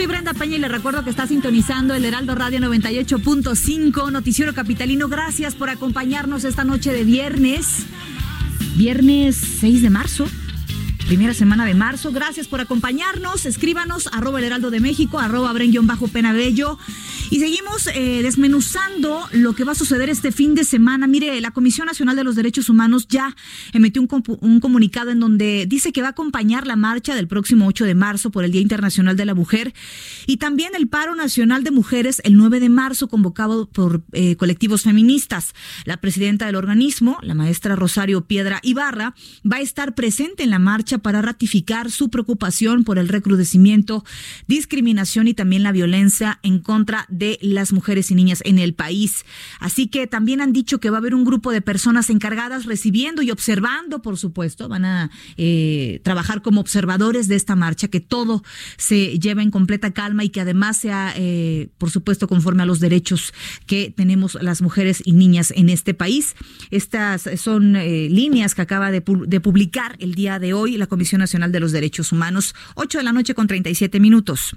[0.00, 5.08] Soy Brenda Peña y le recuerdo que está sintonizando el Heraldo Radio 98.5, Noticiero Capitalino.
[5.08, 7.84] Gracias por acompañarnos esta noche de viernes.
[8.76, 10.26] Viernes 6 de marzo.
[11.10, 12.12] Primera semana de marzo.
[12.12, 13.44] Gracias por acompañarnos.
[13.44, 16.78] Escríbanos arroba el heraldo de México, arroba bajo pena bello.
[17.30, 21.08] Y seguimos eh, desmenuzando lo que va a suceder este fin de semana.
[21.08, 23.34] Mire, la Comisión Nacional de los Derechos Humanos ya
[23.72, 27.66] emitió un, un comunicado en donde dice que va a acompañar la marcha del próximo
[27.66, 29.74] 8 de marzo por el Día Internacional de la Mujer
[30.26, 34.82] y también el paro nacional de mujeres el 9 de marzo convocado por eh, colectivos
[34.82, 35.54] feministas.
[35.84, 40.60] La presidenta del organismo, la maestra Rosario Piedra Ibarra, va a estar presente en la
[40.60, 44.04] marcha para ratificar su preocupación por el recrudecimiento,
[44.46, 49.24] discriminación y también la violencia en contra de las mujeres y niñas en el país.
[49.58, 53.22] Así que también han dicho que va a haber un grupo de personas encargadas recibiendo
[53.22, 58.42] y observando, por supuesto, van a eh, trabajar como observadores de esta marcha, que todo
[58.76, 62.80] se lleva en completa calma y que además sea, eh, por supuesto, conforme a los
[62.80, 63.32] derechos
[63.66, 66.34] que tenemos las mujeres y niñas en este país.
[66.70, 70.86] Estas son eh, líneas que acaba de, pu- de publicar el día de hoy la
[70.90, 74.54] Comisión Nacional de los Derechos Humanos, 8 de la noche con 37 minutos.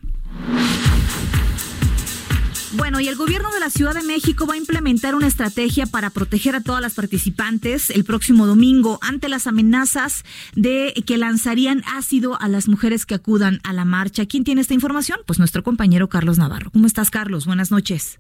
[2.76, 6.10] Bueno, y el gobierno de la Ciudad de México va a implementar una estrategia para
[6.10, 10.24] proteger a todas las participantes el próximo domingo ante las amenazas
[10.56, 14.26] de que lanzarían ácido a las mujeres que acudan a la marcha.
[14.26, 15.20] ¿Quién tiene esta información?
[15.28, 16.72] Pues nuestro compañero Carlos Navarro.
[16.72, 17.46] ¿Cómo estás, Carlos?
[17.46, 18.20] Buenas noches.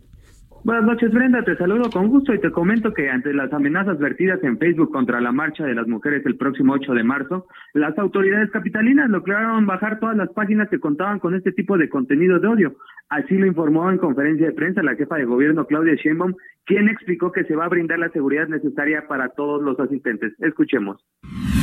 [0.64, 1.44] Buenas noches, Brenda.
[1.44, 5.20] Te saludo con gusto y te comento que ante las amenazas vertidas en Facebook contra
[5.20, 10.00] la marcha de las mujeres el próximo 8 de marzo, las autoridades capitalinas lograron bajar
[10.00, 12.76] todas las páginas que contaban con este tipo de contenido de odio.
[13.10, 16.34] Así lo informó en conferencia de prensa la jefa de gobierno Claudia Sheinbaum,
[16.66, 20.32] quien explicó que se va a brindar la seguridad necesaria para todos los asistentes.
[20.40, 21.04] Escuchemos.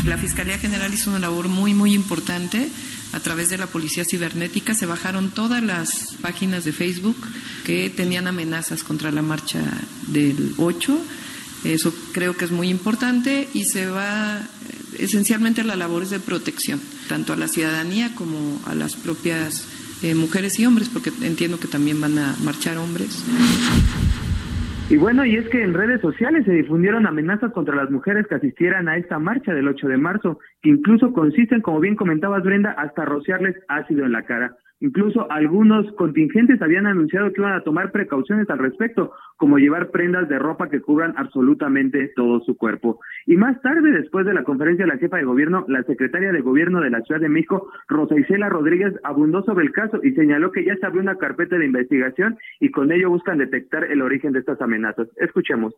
[0.06, 2.68] La Fiscalía General hizo una labor muy, muy importante
[3.12, 4.74] a través de la Policía Cibernética.
[4.74, 7.16] Se bajaron todas las páginas de Facebook
[7.64, 9.60] que tenían amenazas contra la marcha
[10.08, 10.98] del 8.
[11.64, 14.40] Eso creo que es muy importante y se va
[14.98, 20.16] esencialmente a las labores de protección, tanto a la ciudadanía como a las propias eh,
[20.16, 23.24] mujeres y hombres, porque entiendo que también van a marchar hombres.
[24.88, 28.34] Y bueno, y es que en redes sociales se difundieron amenazas contra las mujeres que
[28.34, 32.72] asistieran a esta marcha del 8 de marzo, que incluso consisten, como bien comentabas Brenda,
[32.72, 34.56] hasta rociarles ácido en la cara.
[34.80, 40.28] Incluso algunos contingentes habían anunciado que iban a tomar precauciones al respecto, como llevar prendas
[40.28, 42.98] de ropa que cubran absolutamente todo su cuerpo.
[43.26, 46.40] Y más tarde, después de la conferencia de la jefa de gobierno, la secretaria de
[46.40, 50.50] gobierno de la Ciudad de México, Rosa Isela Rodríguez, abundó sobre el caso y señaló
[50.50, 54.32] que ya se abrió una carpeta de investigación y con ello buscan detectar el origen
[54.32, 55.08] de estas amenazas.
[55.16, 55.74] Escuchemos.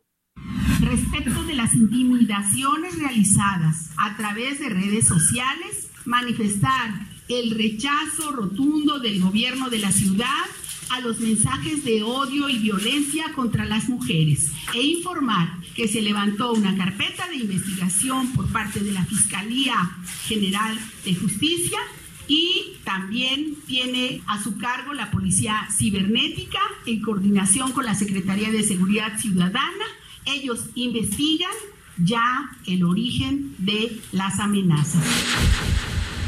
[0.80, 9.20] Respecto de las intimidaciones realizadas a través de redes sociales, manifestar el rechazo rotundo del
[9.20, 10.44] gobierno de la ciudad
[10.90, 16.52] a los mensajes de odio y violencia contra las mujeres e informar que se levantó
[16.52, 19.74] una carpeta de investigación por parte de la Fiscalía
[20.26, 21.78] General de Justicia
[22.28, 28.62] y también tiene a su cargo la Policía Cibernética en coordinación con la Secretaría de
[28.62, 29.86] Seguridad Ciudadana.
[30.26, 31.50] Ellos investigan
[31.98, 35.02] ya el origen de las amenazas.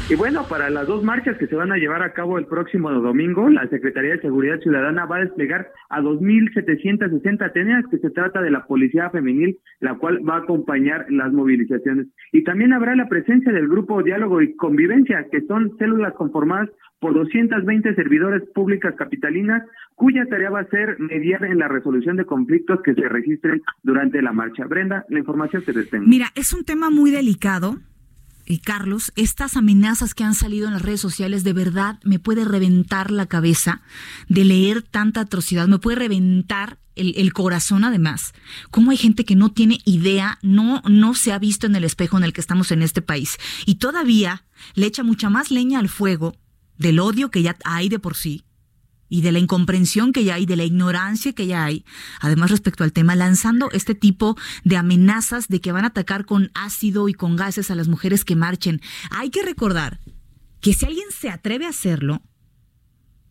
[0.07, 2.91] Y bueno, para las dos marchas que se van a llevar a cabo el próximo
[2.91, 8.39] domingo, la Secretaría de Seguridad Ciudadana va a desplegar a 2.760 ateneas, que se trata
[8.43, 12.05] de la Policía Femenil, la cual va a acompañar las movilizaciones.
[12.31, 17.15] Y también habrá la presencia del Grupo Diálogo y Convivencia, que son células conformadas por
[17.15, 19.63] 220 servidores públicas capitalinas,
[19.95, 24.21] cuya tarea va a ser mediar en la resolución de conflictos que se registren durante
[24.21, 24.67] la marcha.
[24.67, 26.05] Brenda, la información se detenga.
[26.07, 27.77] Mira, es un tema muy delicado
[28.63, 33.11] Carlos, estas amenazas que han salido en las redes sociales, de verdad me puede reventar
[33.11, 33.81] la cabeza
[34.29, 38.33] de leer tanta atrocidad, me puede reventar el, corazón además.
[38.71, 42.17] ¿Cómo hay gente que no tiene idea, no, no se ha visto en el espejo
[42.17, 45.89] en el que estamos en este país y todavía le echa mucha más leña al
[45.89, 46.35] fuego
[46.77, 48.44] del odio que ya hay de por sí
[49.15, 51.85] y de la incomprensión que ya hay, de la ignorancia que ya hay,
[52.19, 54.35] además respecto al tema, lanzando este tipo
[54.65, 58.25] de amenazas de que van a atacar con ácido y con gases a las mujeres
[58.25, 58.81] que marchen.
[59.11, 60.01] Hay que recordar
[60.59, 62.23] que si alguien se atreve a hacerlo,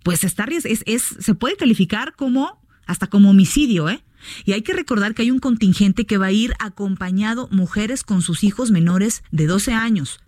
[0.03, 4.03] pues está, es, es, se puede calificar como hasta como homicidio, ¿eh?
[4.47, 8.23] Y hay que recordar que hay un contingente que va a ir acompañado mujeres con
[8.23, 10.24] sus hijos menores de 12 años.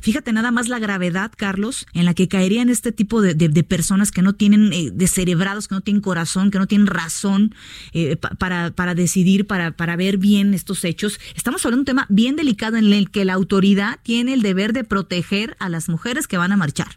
[0.00, 4.22] Fíjate nada más la gravedad, Carlos, en la que caerían este tipo de, personas que
[4.22, 7.54] no tienen eh, cerebrados, que no tienen corazón, que no tienen razón
[7.92, 11.18] eh, para, para decidir, para, para ver bien estos hechos.
[11.34, 14.72] Estamos hablando de un tema bien delicado en el que la autoridad tiene el deber
[14.72, 16.88] de proteger a las mujeres que van a marchar.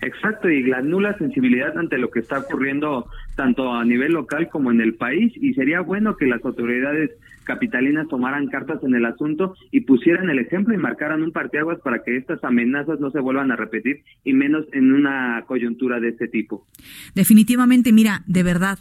[0.00, 3.06] Exacto, y la nula sensibilidad ante lo que está ocurriendo
[3.36, 7.10] tanto a nivel local como en el país, y sería bueno que las autoridades
[7.44, 12.02] capitalinas tomaran cartas en el asunto y pusieran el ejemplo y marcaran un parteaguas para
[12.02, 16.28] que estas amenazas no se vuelvan a repetir y menos en una coyuntura de este
[16.28, 16.66] tipo.
[17.14, 18.78] Definitivamente, mira, de verdad,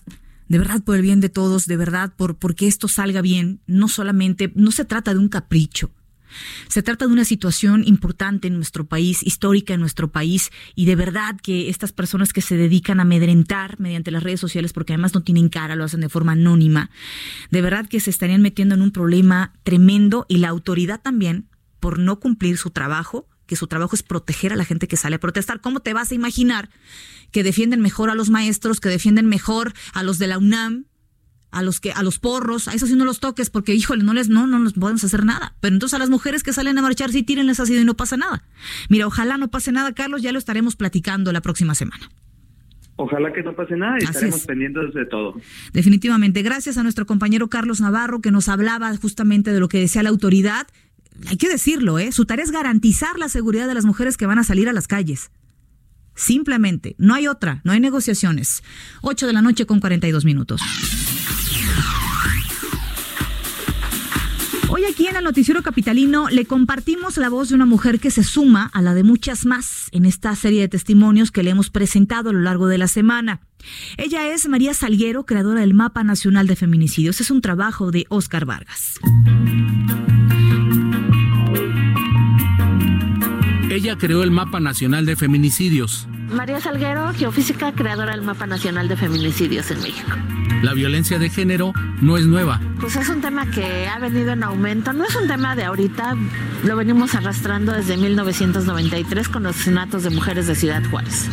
[0.47, 3.87] de verdad por el bien de todos, de verdad por porque esto salga bien, no
[3.87, 5.91] solamente no se trata de un capricho.
[6.67, 10.95] Se trata de una situación importante en nuestro país, histórica en nuestro país, y de
[10.95, 15.13] verdad que estas personas que se dedican a amedrentar mediante las redes sociales, porque además
[15.13, 16.89] no tienen cara, lo hacen de forma anónima,
[17.49, 21.47] de verdad que se estarían metiendo en un problema tremendo y la autoridad también,
[21.79, 25.17] por no cumplir su trabajo, que su trabajo es proteger a la gente que sale
[25.17, 25.59] a protestar.
[25.59, 26.69] ¿Cómo te vas a imaginar
[27.31, 30.85] que defienden mejor a los maestros, que defienden mejor a los de la UNAM,
[31.51, 34.13] a los que a los porros, a esos sí no los toques porque híjole, no
[34.13, 35.55] les no no nos podemos hacer nada.
[35.59, 38.17] Pero entonces a las mujeres que salen a marchar sí tírenles así y no pasa
[38.17, 38.43] nada.
[38.89, 42.09] Mira, ojalá no pase nada, Carlos, ya lo estaremos platicando la próxima semana.
[42.95, 45.35] Ojalá que no pase nada y estaremos pendientes de todo.
[45.73, 50.03] Definitivamente, gracias a nuestro compañero Carlos Navarro que nos hablaba justamente de lo que decía
[50.03, 50.67] la autoridad.
[51.27, 52.11] Hay que decirlo, ¿eh?
[52.11, 54.87] Su tarea es garantizar la seguridad de las mujeres que van a salir a las
[54.87, 55.31] calles.
[56.15, 58.63] Simplemente, no hay otra, no hay negociaciones.
[59.01, 60.61] 8 de la noche con 42 minutos.
[64.73, 68.23] Hoy aquí en el Noticiero Capitalino le compartimos la voz de una mujer que se
[68.23, 72.29] suma a la de muchas más en esta serie de testimonios que le hemos presentado
[72.29, 73.41] a lo largo de la semana.
[73.97, 77.19] Ella es María Salguero, creadora del Mapa Nacional de Feminicidios.
[77.19, 78.97] Es un trabajo de Oscar Vargas.
[83.69, 86.07] Ella creó el Mapa Nacional de Feminicidios.
[86.31, 90.11] María Salguero, geofísica, creadora del Mapa Nacional de Feminicidios en México.
[90.61, 92.61] La violencia de género no es nueva.
[92.79, 94.93] Pues es un tema que ha venido en aumento.
[94.93, 96.15] No es un tema de ahorita,
[96.63, 101.29] lo venimos arrastrando desde 1993 con los asesinatos de mujeres de Ciudad Juárez.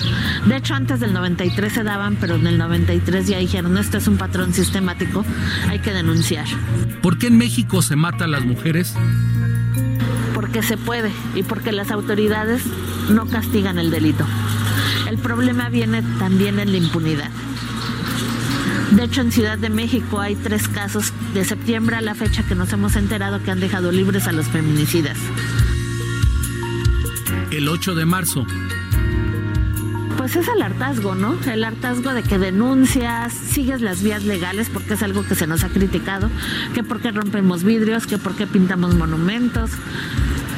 [0.47, 4.09] De hecho, antes del 93 se daban, pero en el 93 ya dijeron, esto es
[4.09, 5.25] un patrón sistemático,
[5.69, 6.47] hay que denunciar.
[7.03, 8.95] ¿Por qué en México se mata a las mujeres?
[10.39, 12.63] porque se puede y porque las autoridades
[13.11, 14.25] no castigan el delito.
[15.09, 17.31] El problema viene también en la impunidad.
[18.91, 22.55] De hecho, en Ciudad de México hay tres casos de septiembre a la fecha que
[22.55, 25.17] nos hemos enterado que han dejado libres a los feminicidas.
[27.51, 28.47] El 8 de marzo.
[30.19, 31.39] Pues es el hartazgo, ¿no?
[31.51, 35.65] El hartazgo de que denuncias, sigues las vías legales porque es algo que se nos
[35.65, 36.29] ha criticado,
[36.75, 39.71] que por qué rompemos vidrios, que por qué pintamos monumentos,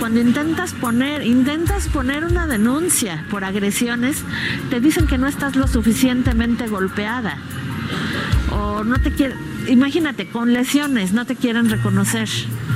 [0.01, 4.25] cuando intentas poner, intentas poner una denuncia por agresiones,
[4.71, 7.37] te dicen que no estás lo suficientemente golpeada.
[8.51, 9.37] O no te quieren,
[9.69, 12.29] imagínate, con lesiones no te quieren reconocer,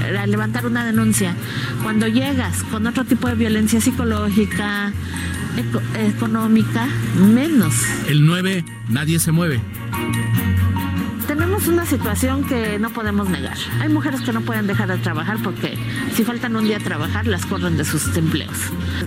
[0.05, 1.35] eh, levantar una denuncia.
[1.83, 4.93] Cuando llegas con otro tipo de violencia psicológica,
[5.99, 7.75] económica, menos.
[8.07, 9.63] El 9, nadie se mueve
[11.35, 13.57] tenemos una situación que no podemos negar.
[13.81, 15.77] Hay mujeres que no pueden dejar de trabajar porque
[16.15, 18.57] si faltan un día a trabajar las corren de sus empleos.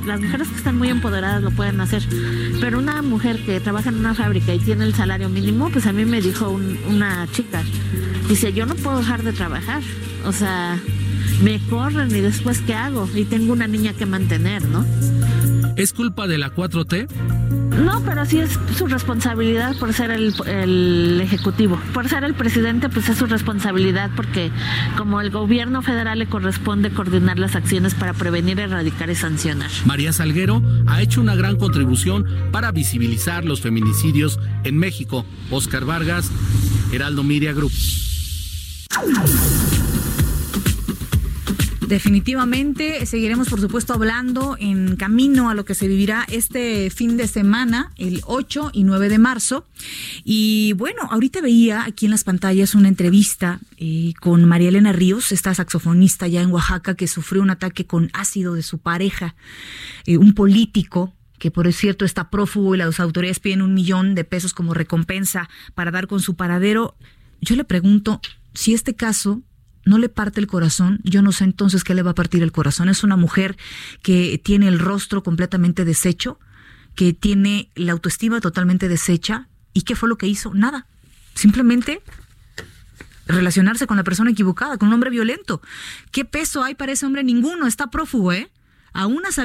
[0.05, 2.03] Las mujeres que están muy empoderadas lo pueden hacer,
[2.59, 5.93] pero una mujer que trabaja en una fábrica y tiene el salario mínimo, pues a
[5.93, 6.49] mí me dijo
[6.89, 7.63] una chica,
[8.27, 9.81] dice, yo no puedo dejar de trabajar.
[10.25, 10.77] O sea,
[11.41, 13.07] me corren y después ¿qué hago?
[13.15, 14.85] Y tengo una niña que mantener, ¿no?
[15.77, 17.07] ¿Es culpa de la 4T?
[17.83, 21.79] No, pero sí es su responsabilidad por ser el, ejecutivo.
[21.93, 24.49] Por ser el presidente, pues es su responsabilidad porque
[24.97, 29.69] como el gobierno federal le corresponde coordinar las acciones para prevenir, erradicar y sancionar.
[29.85, 35.25] María Salguero ha hecho una gran contribución para visibilizar los feminicidios en México.
[35.51, 36.31] Oscar Vargas,
[36.91, 37.71] Heraldo Media Group.
[41.87, 47.29] Definitivamente seguiremos, por supuesto, hablando en camino a lo que se vivirá este fin de
[47.29, 49.65] semana, el 8 y 9 de marzo.
[50.25, 55.31] Y bueno, ahorita veía aquí en las pantallas una entrevista eh, con María Elena Ríos,
[55.31, 59.35] esta saxofonista ya en Oaxaca que sufrió un ataque con ácido de su pareja,
[60.05, 64.25] eh, un político que por cierto está prófugo y las autoridades piden un millón de
[64.25, 66.97] pesos como recompensa para dar con su paradero.
[67.39, 68.19] Yo le pregunto
[68.53, 69.41] si este caso
[69.87, 72.51] no le parte el corazón, yo no sé entonces qué le va a partir el
[72.51, 72.89] corazón.
[72.89, 73.57] Es una mujer
[74.03, 76.39] que tiene el rostro completamente deshecho,
[76.93, 79.47] que tiene la autoestima totalmente deshecha.
[79.73, 80.53] ¿Y qué fue lo que hizo?
[80.53, 80.87] Nada.
[81.35, 82.01] Simplemente
[83.27, 85.61] relacionarse con la persona equivocada, con un hombre violento.
[86.11, 87.23] ¿Qué peso hay para ese hombre?
[87.23, 87.65] Ninguno.
[87.65, 88.51] Está prófugo, ¿eh?
[88.93, 89.37] A unas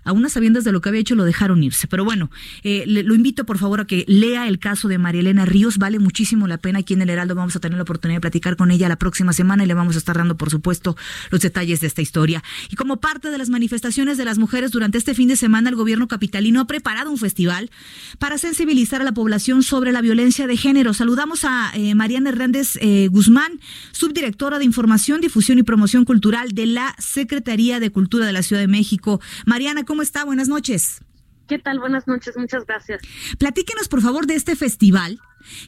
[0.00, 1.86] sabiendas a unas sabiendas de lo que había hecho lo dejaron irse.
[1.86, 2.30] Pero bueno,
[2.62, 5.98] eh, lo invito por favor a que lea el caso de María Elena Ríos, vale
[5.98, 6.80] muchísimo la pena.
[6.80, 9.32] Aquí en el Heraldo vamos a tener la oportunidad de platicar con ella la próxima
[9.32, 10.96] semana y le vamos a estar dando, por supuesto,
[11.30, 12.42] los detalles de esta historia.
[12.70, 15.76] Y como parte de las manifestaciones de las mujeres durante este fin de semana, el
[15.76, 17.70] gobierno capitalino ha preparado un festival
[18.18, 20.94] para sensibilizar a la población sobre la violencia de género.
[20.94, 23.60] Saludamos a eh, Mariana Hernández eh, Guzmán,
[23.92, 28.62] subdirectora de Información, Difusión y Promoción Cultural de la Secretaría de Cultura de la Ciudad
[28.62, 29.20] de México.
[29.46, 30.24] Mariana, ¿cómo está?
[30.24, 31.00] Buenas noches.
[31.48, 31.80] ¿Qué tal?
[31.80, 33.02] Buenas noches, muchas gracias.
[33.38, 35.18] Platíquenos, por favor, de este festival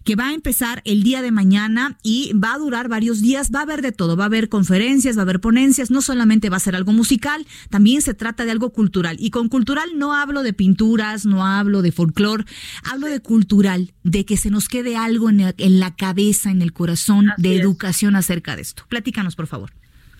[0.05, 3.51] que va a empezar el día de mañana y va a durar varios días.
[3.53, 6.51] Va a haber de todo, va a haber conferencias, va a haber ponencias, no solamente
[6.51, 9.17] va a ser algo musical, también se trata de algo cultural.
[9.19, 12.45] Y con cultural no hablo de pinturas, no hablo de folclore,
[12.85, 17.33] hablo de cultural, de que se nos quede algo en, la cabeza, en el corazón,
[17.39, 18.85] de educación acerca de esto.
[18.89, 19.73] Platícanos, por favor.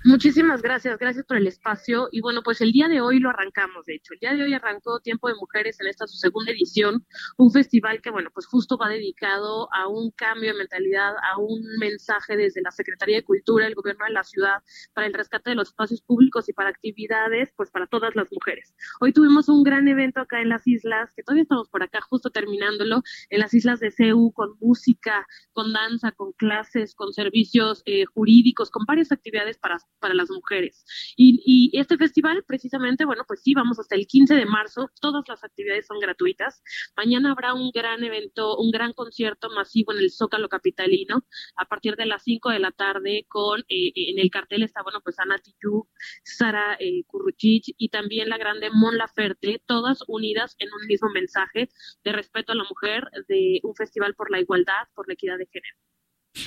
[0.05, 2.09] Muchísimas gracias, gracias por el espacio.
[2.11, 4.15] Y bueno, pues el día de hoy lo arrancamos, de hecho.
[4.15, 8.03] El día de hoy arrancó Tiempo de Mujeres en esta su segunda edición, un festival
[8.03, 12.63] que, bueno, pues justo va dedicado a un cambio de mentalidad, a un mensaje desde
[12.63, 14.57] la Secretaría de Cultura, el gobierno de la ciudad,
[14.93, 18.75] para el rescate de los espacios públicos y para actividades, pues para todas las mujeres.
[19.01, 22.31] Hoy tuvimos un gran evento acá en las islas, que todavía estamos por acá justo
[22.31, 28.05] terminándolo, en las islas de CEU, con música, con danza, con clases, con servicios eh,
[28.07, 30.85] jurídicos, con varias actividades para para las mujeres.
[31.17, 35.43] Y, este festival, precisamente, bueno, pues sí, vamos hasta el 15 de marzo, todas las
[35.45, 36.63] actividades son gratuitas.
[36.97, 41.25] Mañana habrá un gran evento, un gran concierto masivo en el Zócalo Capitalino
[41.57, 45.01] a partir de las 5 de la tarde con, eh, en el cartel está, bueno,
[45.03, 45.89] pues Ana Tijoux,
[46.25, 51.69] Sara eh, Curruchich y también la grande Mon Laferte, todas unidas en un mismo mensaje
[52.05, 55.47] de respeto a la mujer, de un festival por la igualdad, por la equidad de
[55.47, 55.92] género.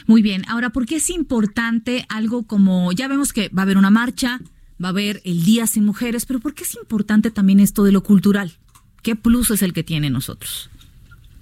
[0.08, 3.78] Muy bien, ahora, ¿por qué es importante algo como, ya vemos que va a haber
[3.78, 4.40] una marcha,
[4.84, 7.92] va a haber el Día Sin Mujeres, pero ¿por qué es importante también esto de
[7.92, 8.54] lo cultural?
[9.02, 10.70] ¿Qué plus es el que tiene nosotros?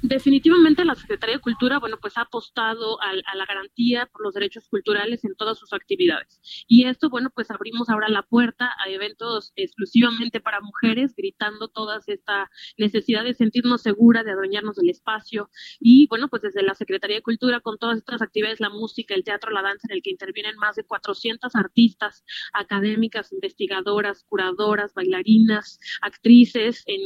[0.06, 4.68] Definitivamente la Secretaría de Cultura, bueno, pues ha apostado a, la garantía por los derechos
[4.68, 6.42] culturales en todas sus actividades.
[6.68, 12.02] Y esto, bueno, pues abrimos ahora la puerta a eventos exclusivamente para mujeres, gritando toda
[12.06, 15.50] esta necesidad de sentirnos seguras, de adueñarnos del espacio.
[15.80, 19.24] Y bueno, pues desde la Secretaría de Cultura, con todas estas actividades, la música, el
[19.24, 25.80] teatro, la danza, en el que intervienen más de 400 artistas, académicas, investigadoras, curadoras, bailarinas,
[26.02, 27.00] actrices, en,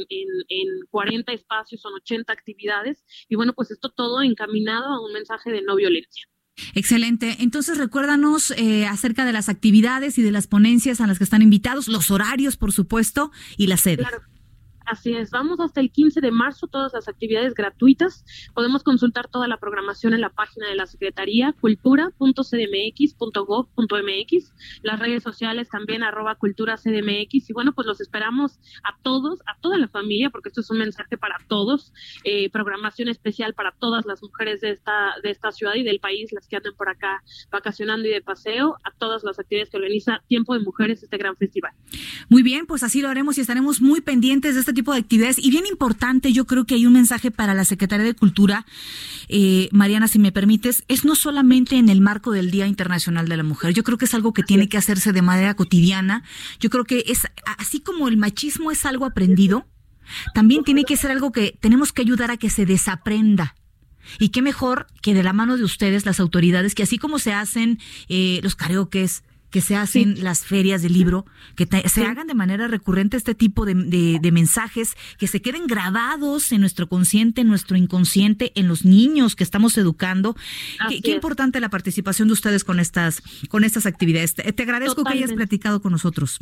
[0.48, 2.87] en 40 espacios, son 80 actividades
[3.28, 6.26] y bueno, pues esto todo encaminado a un mensaje de no violencia.
[6.74, 7.36] Excelente.
[7.40, 11.42] Entonces, recuérdanos eh, acerca de las actividades y de las ponencias a las que están
[11.42, 13.98] invitados, los horarios, por supuesto, y la sede.
[13.98, 14.22] Claro.
[14.90, 18.24] Así es, vamos hasta el 15 de marzo, todas las actividades gratuitas.
[18.54, 25.68] Podemos consultar toda la programación en la página de la Secretaría, cultura.cdmx.gov.mx, las redes sociales
[25.68, 27.50] también, arroba culturacdmx.
[27.50, 30.78] Y bueno, pues los esperamos a todos, a toda la familia, porque esto es un
[30.78, 31.92] mensaje para todos.
[32.24, 36.32] Eh, programación especial para todas las mujeres de esta, de esta ciudad y del país,
[36.32, 37.22] las que anden por acá
[37.52, 41.36] vacacionando y de paseo, a todas las actividades que organiza Tiempo de Mujeres, este gran
[41.36, 41.72] festival.
[42.30, 45.38] Muy bien, pues así lo haremos y estaremos muy pendientes de este tipo de actividades.
[45.38, 48.64] Y bien importante, yo creo que hay un mensaje para la Secretaría de Cultura,
[49.26, 53.36] eh, Mariana, si me permites, es no solamente en el marco del Día Internacional de
[53.36, 56.22] la Mujer, yo creo que es algo que tiene que hacerse de manera cotidiana,
[56.60, 57.26] yo creo que es
[57.58, 59.66] así como el machismo es algo aprendido,
[60.32, 63.56] también tiene que ser algo que tenemos que ayudar a que se desaprenda.
[64.20, 67.32] Y qué mejor que de la mano de ustedes, las autoridades, que así como se
[67.32, 70.22] hacen eh, los karaokes, que se hacen sí.
[70.22, 72.02] las ferias de libro, que te, se sí.
[72.02, 76.60] hagan de manera recurrente este tipo de, de, de, mensajes, que se queden grabados en
[76.60, 80.36] nuestro consciente, en nuestro inconsciente, en los niños que estamos educando.
[80.88, 84.34] Qué, qué, importante la participación de ustedes con estas, con estas actividades.
[84.34, 85.26] Te, te agradezco Totalmente.
[85.26, 86.40] que hayas platicado con nosotros.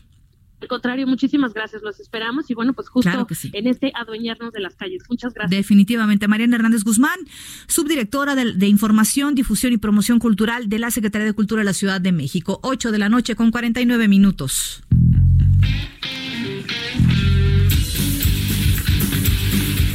[0.61, 3.51] Al contrario, muchísimas gracias, los esperamos y bueno, pues justo claro sí.
[3.53, 5.03] en este adueñarnos de las calles.
[5.09, 5.51] Muchas gracias.
[5.51, 6.29] Definitivamente.
[6.29, 7.19] Mariana Hernández Guzmán,
[7.67, 11.75] subdirectora de, de, Información, Difusión y Promoción Cultural de la Secretaría de Cultura de la
[11.75, 12.59] Ciudad de México.
[12.63, 14.83] 8 de la noche con 49 minutos.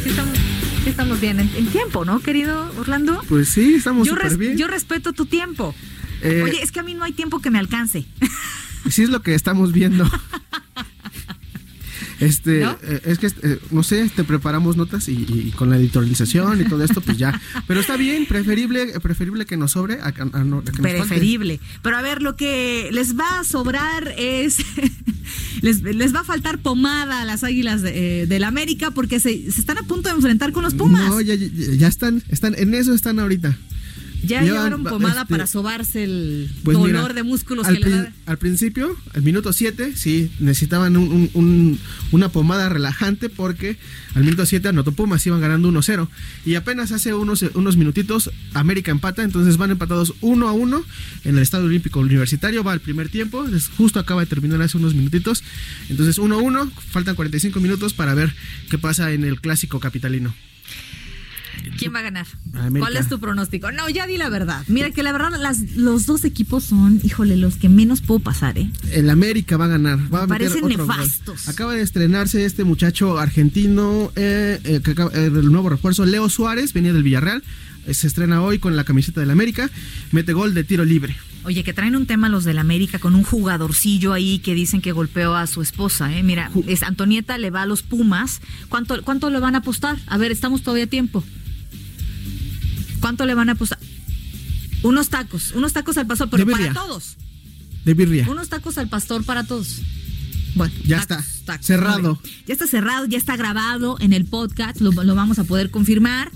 [0.03, 0.38] Sí estamos,
[0.84, 3.20] sí estamos bien en, en, tiempo, ¿no, querido Orlando?
[3.28, 4.57] Pues sí, estamos yo res, bien.
[4.57, 5.74] Yo respeto tu tiempo.
[6.22, 8.05] Eh, Oye, es que a mí no hay tiempo que me alcance.
[8.89, 10.09] Sí es lo que estamos viendo.
[12.21, 12.77] Este, ¿No?
[12.84, 16.65] eh, es que, eh, no sé, te preparamos notas y, y, con la editorialización y
[16.65, 17.41] todo esto, pues ya.
[17.67, 21.59] Pero está bien, preferible, preferible que nos sobre a, a, a, que Preferible.
[21.82, 24.57] Pero a ver, lo que les va a sobrar es,
[25.61, 29.51] les, les, va a faltar pomada a las águilas de, eh, del América porque se,
[29.51, 31.09] se, están a punto de enfrentar con los Pumas.
[31.09, 33.57] No, ya, ya, ya están, están, en eso están ahorita.
[34.24, 37.86] Ya Llevan, llevaron pomada este, para sobarse el pues dolor mira, de músculos al que
[37.86, 38.13] le da.
[38.26, 41.80] Al principio, al minuto 7, sí, necesitaban un, un, un,
[42.11, 43.78] una pomada relajante porque
[44.13, 46.07] al minuto 7 anotó Pumas, iban ganando 1-0.
[46.45, 50.84] Y apenas hace unos, unos minutitos, América empata, entonces van empatados 1 a 1
[51.26, 52.63] en el Estadio Olímpico Universitario.
[52.63, 53.45] Va al primer tiempo,
[53.78, 55.43] justo acaba de terminar hace unos minutitos.
[55.89, 58.34] Entonces 1 a 1, faltan 45 minutos para ver
[58.69, 60.34] qué pasa en el clásico capitalino.
[61.82, 62.27] ¿Quién va a ganar?
[62.53, 62.79] América.
[62.79, 63.71] ¿Cuál es tu pronóstico?
[63.71, 64.63] No, ya di la verdad.
[64.67, 68.57] Mira que la verdad las, los dos equipos son, híjole, los que menos puedo pasar,
[68.57, 68.69] ¿eh?
[68.91, 69.99] El América va a ganar.
[70.13, 71.45] Va a Parecen nefastos.
[71.45, 71.53] Gol.
[71.53, 76.29] Acaba de estrenarse este muchacho argentino, eh, eh, que acaba, eh, el nuevo refuerzo, Leo
[76.29, 77.43] Suárez, venía del Villarreal.
[77.88, 79.69] Eh, se estrena hoy con la camiseta del América.
[80.11, 81.15] Mete gol de tiro libre.
[81.43, 84.91] Oye, que traen un tema los del América con un jugadorcillo ahí que dicen que
[84.91, 86.21] golpeó a su esposa, ¿eh?
[86.21, 88.41] Mira, es Antonieta le va a los Pumas.
[88.69, 89.97] ¿Cuánto, cuánto le van a apostar?
[90.05, 91.23] A ver, estamos todavía a tiempo.
[93.01, 93.79] ¿Cuánto le van a apostar?
[94.83, 97.17] Unos tacos, unos tacos al pastor, pero para todos.
[97.85, 98.27] De birria.
[98.29, 99.81] Unos tacos al pastor para todos.
[100.55, 102.21] Bueno, ya tacos, está tacos, cerrado.
[102.47, 106.31] Ya está cerrado, ya está grabado en el podcast, lo, lo vamos a poder confirmar.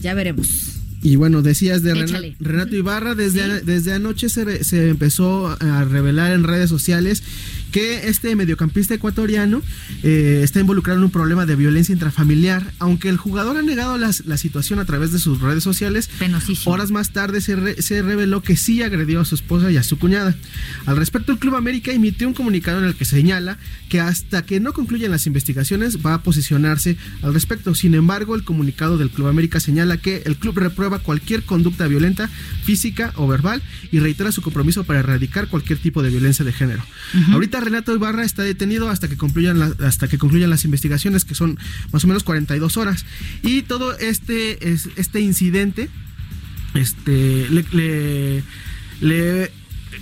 [0.00, 0.76] Ya veremos.
[1.02, 2.36] Y bueno, decías de Échale.
[2.40, 3.64] Renato Ibarra, desde, ¿Sí?
[3.64, 7.22] desde anoche se, se empezó a revelar en redes sociales
[7.76, 9.60] que este mediocampista ecuatoriano
[10.02, 14.38] eh, está involucrado en un problema de violencia intrafamiliar, aunque el jugador ha negado la
[14.38, 16.08] situación a través de sus redes sociales.
[16.64, 19.98] Horas más tarde se, se reveló que sí agredió a su esposa y a su
[19.98, 20.34] cuñada.
[20.86, 23.58] Al respecto, el Club América emitió un comunicado en el que señala
[23.90, 27.74] que hasta que no concluyan las investigaciones va a posicionarse al respecto.
[27.74, 32.30] Sin embargo, el comunicado del Club América señala que el club reprueba cualquier conducta violenta,
[32.64, 33.62] física o verbal
[33.92, 36.82] y reitera su compromiso para erradicar cualquier tipo de violencia de género.
[37.32, 41.58] Ahorita Renato Ibarra está detenido hasta que concluyan hasta que concluyan las investigaciones que son
[41.92, 43.04] más o menos 42 horas.
[43.42, 44.58] Y todo este
[44.96, 45.90] este incidente
[46.74, 48.44] este le,
[49.00, 49.50] le,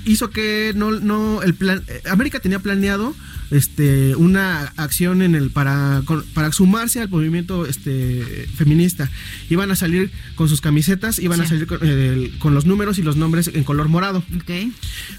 [0.04, 3.14] hizo que no no el plan América tenía planeado
[3.50, 6.02] este una acción en el para
[6.34, 9.10] para sumarse al movimiento este feminista.
[9.50, 13.16] Iban a salir con sus camisetas iban a salir eh, con, los números y los
[13.16, 14.22] nombres en color morado.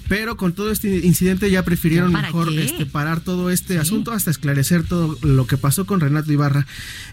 [0.07, 4.83] Pero con todo este incidente ya prefirieron mejor este, parar todo este asunto hasta esclarecer
[4.83, 6.65] todo lo que pasó con Renato Ibarra.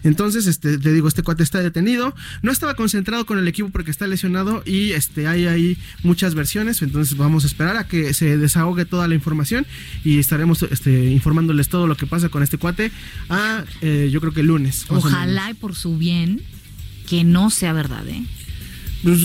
[0.03, 2.15] Entonces este te digo este cuate está detenido.
[2.41, 6.81] No estaba concentrado con el equipo porque está lesionado y este hay ahí muchas versiones.
[6.81, 9.65] Entonces vamos a esperar a que se desahogue toda la información
[10.03, 12.91] y estaremos este informándoles todo lo que pasa con este cuate
[13.29, 14.85] a, eh, yo creo que el lunes.
[14.89, 16.41] Ojalá y por su bien
[17.07, 18.23] que no sea verdad, ¿eh?
[19.03, 19.19] Pues,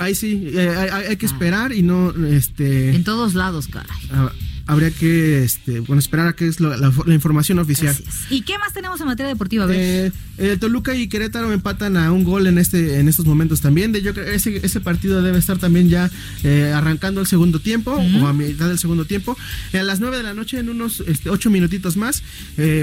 [0.00, 1.28] ahí sí, eh, hay, que ah.
[1.28, 2.94] esperar y no, este...
[2.94, 3.96] En todos lados, caray.
[4.10, 4.32] Ah,
[4.66, 7.96] habría que este, bueno, esperar a que es la, información oficial.
[8.30, 9.66] ¿Y qué más tenemos en materia deportiva?
[9.70, 13.92] Eh, eh, Toluca y Querétaro empatan a un gol en este en estos momentos también.
[13.92, 16.10] De, yo ese, ese partido debe estar también ya
[16.44, 19.36] eh, arrancando el segundo tiempo o a mitad del segundo tiempo.
[19.72, 22.22] a las 9 de la noche, en unos este, 8 minutitos más,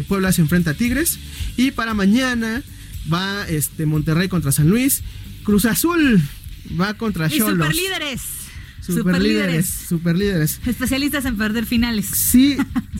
[0.08, 1.20] Puebla se enfrenta a Tigres.
[1.58, 2.64] Y para mañana
[3.12, 5.02] va este Monterrey contra San Luis.
[5.44, 6.22] Cruz Azul
[6.80, 7.74] va contra Cholos.
[7.74, 8.39] Y líderes.
[8.94, 9.68] Super, líderes.
[9.68, 10.60] Super líderes.
[10.66, 12.08] Especialistas en perder finales.
[12.08, 12.58] Sí,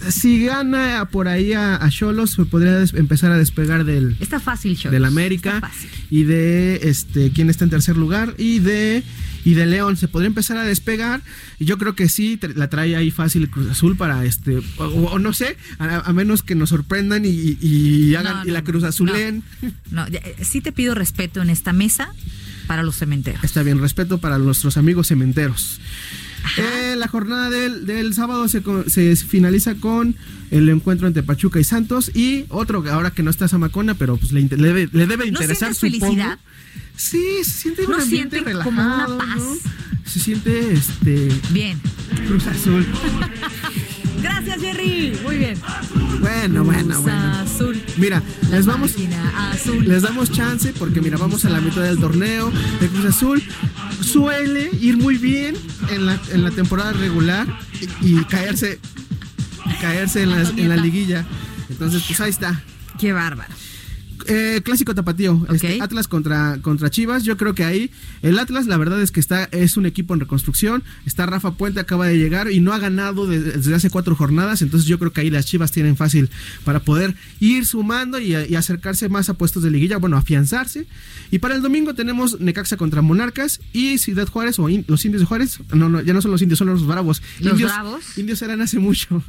[0.10, 4.16] si gana por ahí a Cholos, se podría empezar a despegar del.
[4.20, 4.92] Está fácil, Cholos.
[4.92, 5.62] Del América.
[6.10, 8.36] Y de este quién está en tercer lugar.
[8.38, 9.04] Y de.
[9.46, 11.22] Y de León se podría empezar a despegar.
[11.60, 14.60] Y yo creo que sí, la trae ahí fácil Cruz Azul para este.
[14.78, 19.44] O, no sé, a, menos que nos sorprendan y, hagan y la Cruz Azulen.
[19.92, 22.14] No, eh, sí te pido respeto en esta mesa
[22.70, 23.44] para los cementeros.
[23.44, 25.82] Está bien, respeto para nuestros amigos cementeros.
[26.60, 30.16] Eh, la jornada del, sábado se, se, finaliza con
[30.52, 34.32] el encuentro entre Pachuca y Santos y otro ahora que no está Zamacona, pero pues
[34.34, 36.38] le, le, debe interesar su felicidad.
[36.96, 39.42] Sí, se siente un ambiente relajado, como una paz.
[40.06, 41.82] Se siente este bien.
[42.28, 42.86] Cruz Azul.
[44.22, 45.18] Gracias, Jerry.
[45.24, 45.58] Muy bien.
[46.20, 47.34] Bueno, bueno, bueno.
[47.34, 47.79] Azul.
[48.00, 48.96] Mira, les vamos.
[49.82, 52.52] Les damos chance porque, mira, vamos a la mitad del torneo.
[52.80, 53.44] de Cruz Azul
[54.02, 55.56] suele ir muy bien
[55.90, 57.48] en la, en la temporada regular
[58.02, 58.80] y, caerse
[59.82, 61.26] caerse en la, en la liguilla.
[61.70, 62.62] Entonces, pues ahí está.
[62.98, 63.54] Qué bárbaro.
[64.30, 67.24] Eh, clásico tapatío, este, Atlas contra, contra Chivas.
[67.24, 67.90] Yo creo que ahí
[68.22, 70.84] el Atlas, la verdad es que está es un equipo en reconstrucción.
[71.06, 74.62] Está Rafa Puente, acaba de llegar y no ha ganado desde hace cuatro jornadas.
[74.62, 76.30] Entonces yo creo que ahí las Chivas tienen fácil
[76.64, 80.86] para poder ir sumando y, acercarse más a puestos de liguilla, bueno, afianzarse.
[81.32, 85.26] Y para el domingo tenemos Necaxa contra Monarcas y Ciudad Juárez o los indios de
[85.26, 85.60] Juárez.
[85.74, 87.24] No, no, ya no son los indios, son los bravos.
[87.40, 88.18] Los indios, bravos.
[88.18, 89.24] Indios eran hace mucho.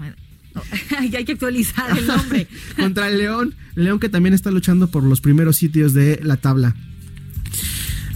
[0.98, 2.46] hay que actualizar el nombre.
[2.76, 3.54] Contra el León.
[3.74, 6.74] León que también está luchando por los primeros sitios de la tabla.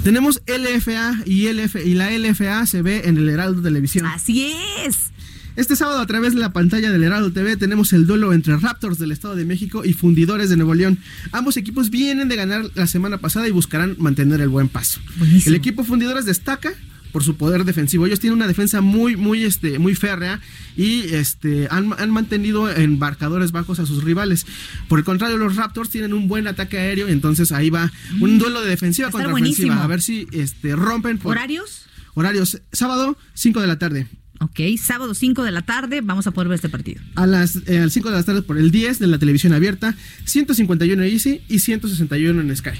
[0.02, 4.04] Tenemos LFA y, LF, y la LFA se ve en el Heraldo Televisión.
[4.06, 4.52] Así
[4.84, 5.14] es.
[5.56, 8.98] Este sábado a través de la pantalla del Heraldo TV tenemos el duelo entre Raptors
[8.98, 10.98] del Estado de México y Fundidores de Nuevo León.
[11.30, 15.00] Ambos equipos vienen de ganar la semana pasada y buscarán mantener el buen paso.
[15.46, 16.74] El equipo Fundidores destaca
[17.14, 18.06] por su poder defensivo.
[18.06, 20.40] Ellos tienen una defensa muy, muy, este, muy férrea
[20.76, 24.46] y este, han, mantenido embarcadores bajos a sus rivales.
[24.88, 28.38] Por el contrario, los Raptors tienen un buen ataque aéreo, entonces ahí va un mm.
[28.38, 29.84] duelo de defensiva contra ofensiva.
[29.84, 31.20] A ver si este, rompen.
[31.22, 31.86] ¿Horarios?
[32.14, 32.60] Horarios.
[32.72, 34.08] Sábado, 5 de la tarde.
[34.40, 37.00] Ok, sábado 5 de la tarde vamos a poder ver este partido.
[37.14, 39.94] A las 5 eh, de la tarde por el 10 de la televisión abierta,
[40.24, 42.70] 151 en Easy y 161 en Sky.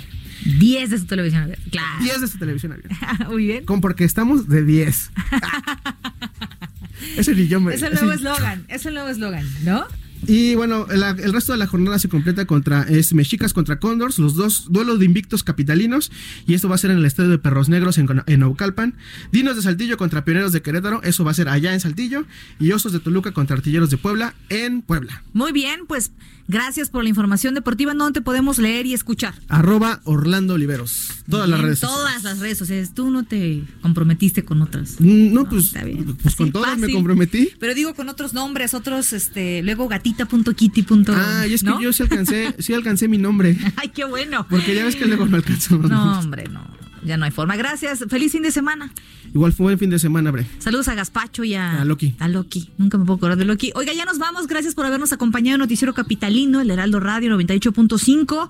[0.45, 1.65] 10 de su televisión abierta.
[1.71, 2.05] Claro.
[2.05, 2.97] 10 de su televisión abierta.
[3.29, 3.65] Muy bien.
[3.65, 5.11] Con porque estamos de 10.
[7.17, 8.65] ese ni yo me, Es el nuevo eslogan.
[8.69, 9.87] Es el nuevo eslogan, ¿no?
[10.29, 14.19] Y bueno, la- el resto de la jornada se completa contra es Mexicas contra Condors,
[14.19, 16.11] los dos duelos de invictos capitalinos.
[16.47, 18.95] Y esto va a ser en el estadio de Perros Negros en, en Naucalpan.
[19.33, 22.25] Dinos de Saltillo contra Pioneros de Querétaro, eso va a ser allá en Saltillo.
[22.59, 25.23] Y Osos de Toluca contra Artilleros de Puebla en Puebla.
[25.33, 26.13] Muy bien, pues
[26.49, 27.95] gracias por la información deportiva.
[27.95, 29.35] ¿Dónde te podemos leer y escuchar?
[29.49, 31.09] Arroba Orlando Oliveros.
[31.29, 32.93] Todas las redes Todas las redes sociales.
[32.95, 34.97] Tú no te comprometiste con otras.
[35.01, 35.73] Mm, No, pues,
[36.23, 37.51] pues con Fácil, todas me comprometí.
[37.59, 40.14] Pero digo con otros nombres, otros, este, luego gatita.kitty.
[40.85, 41.81] punto, Ah, y es que ¿no?
[41.81, 43.57] yo sí alcancé, sí alcancé mi nombre.
[43.77, 44.47] Ay, qué bueno.
[44.49, 45.91] Porque ya ves que luego no alcanzamos.
[45.91, 46.65] No, hombre, no.
[47.05, 47.57] Ya no hay forma.
[47.57, 48.05] Gracias.
[48.09, 48.93] Feliz fin de semana.
[49.33, 50.47] Igual fue buen fin de semana, Bre.
[50.59, 52.15] Saludos a Gaspacho y a, A Loki.
[52.19, 52.71] A Loki.
[52.79, 53.73] Nunca me puedo acordar de Loki.
[53.75, 54.47] Oiga, ya nos vamos.
[54.47, 58.49] Gracias por habernos acompañado en Noticiero Capitalino, el Heraldo Radio 98.5.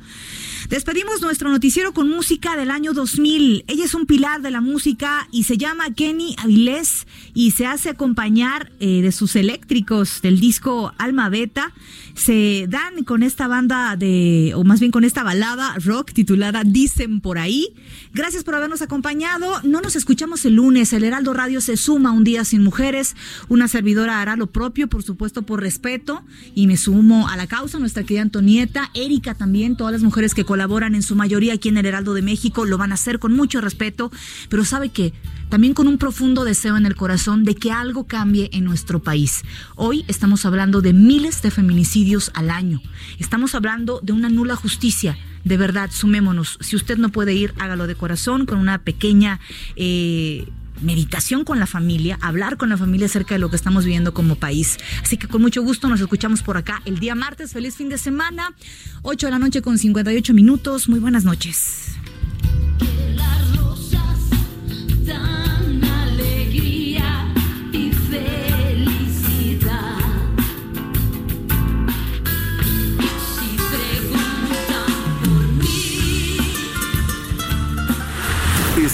[0.69, 3.65] Despedimos nuestro noticiero con música del año 2000.
[3.67, 7.91] Ella es un pilar de la música y se llama Kenny Avilés y se hace
[7.91, 11.73] acompañar eh, de sus eléctricos del disco Alma Beta.
[12.15, 17.21] Se dan con esta banda de, o más bien con esta balada rock titulada Dicen
[17.21, 17.75] por ahí.
[18.13, 19.61] Gracias por habernos acompañado.
[19.63, 20.93] No nos escuchamos el lunes.
[20.93, 23.17] El Heraldo Radio se suma un día sin mujeres.
[23.49, 26.23] Una servidora hará lo propio, por supuesto, por respeto.
[26.55, 30.45] Y me sumo a la causa, nuestra querida Antonieta, Erika también, todas las mujeres que
[30.45, 33.35] colaboran en su mayoría aquí en el Heraldo de México lo van a hacer con
[33.35, 34.13] mucho respeto.
[34.49, 35.13] Pero sabe que
[35.49, 39.43] también con un profundo deseo en el corazón de que algo cambie en nuestro país.
[39.77, 42.81] Hoy estamos hablando de miles de feminicidios al año.
[43.19, 45.17] Estamos hablando de una nula justicia.
[45.45, 46.59] De verdad, sumémonos.
[46.61, 49.41] Si usted no puede ir, hágalo de corazón, con una pequeña
[49.77, 50.49] eh,
[50.81, 54.37] meditación con la familia, hablar con la familia acerca de lo que estamos viviendo como
[54.37, 54.79] país.
[55.03, 57.53] Así que con mucho gusto nos escuchamos por acá el día martes.
[57.53, 58.55] Feliz fin de semana.
[59.03, 60.89] 8 de la noche con 58 minutos.
[60.89, 61.97] Muy buenas noches.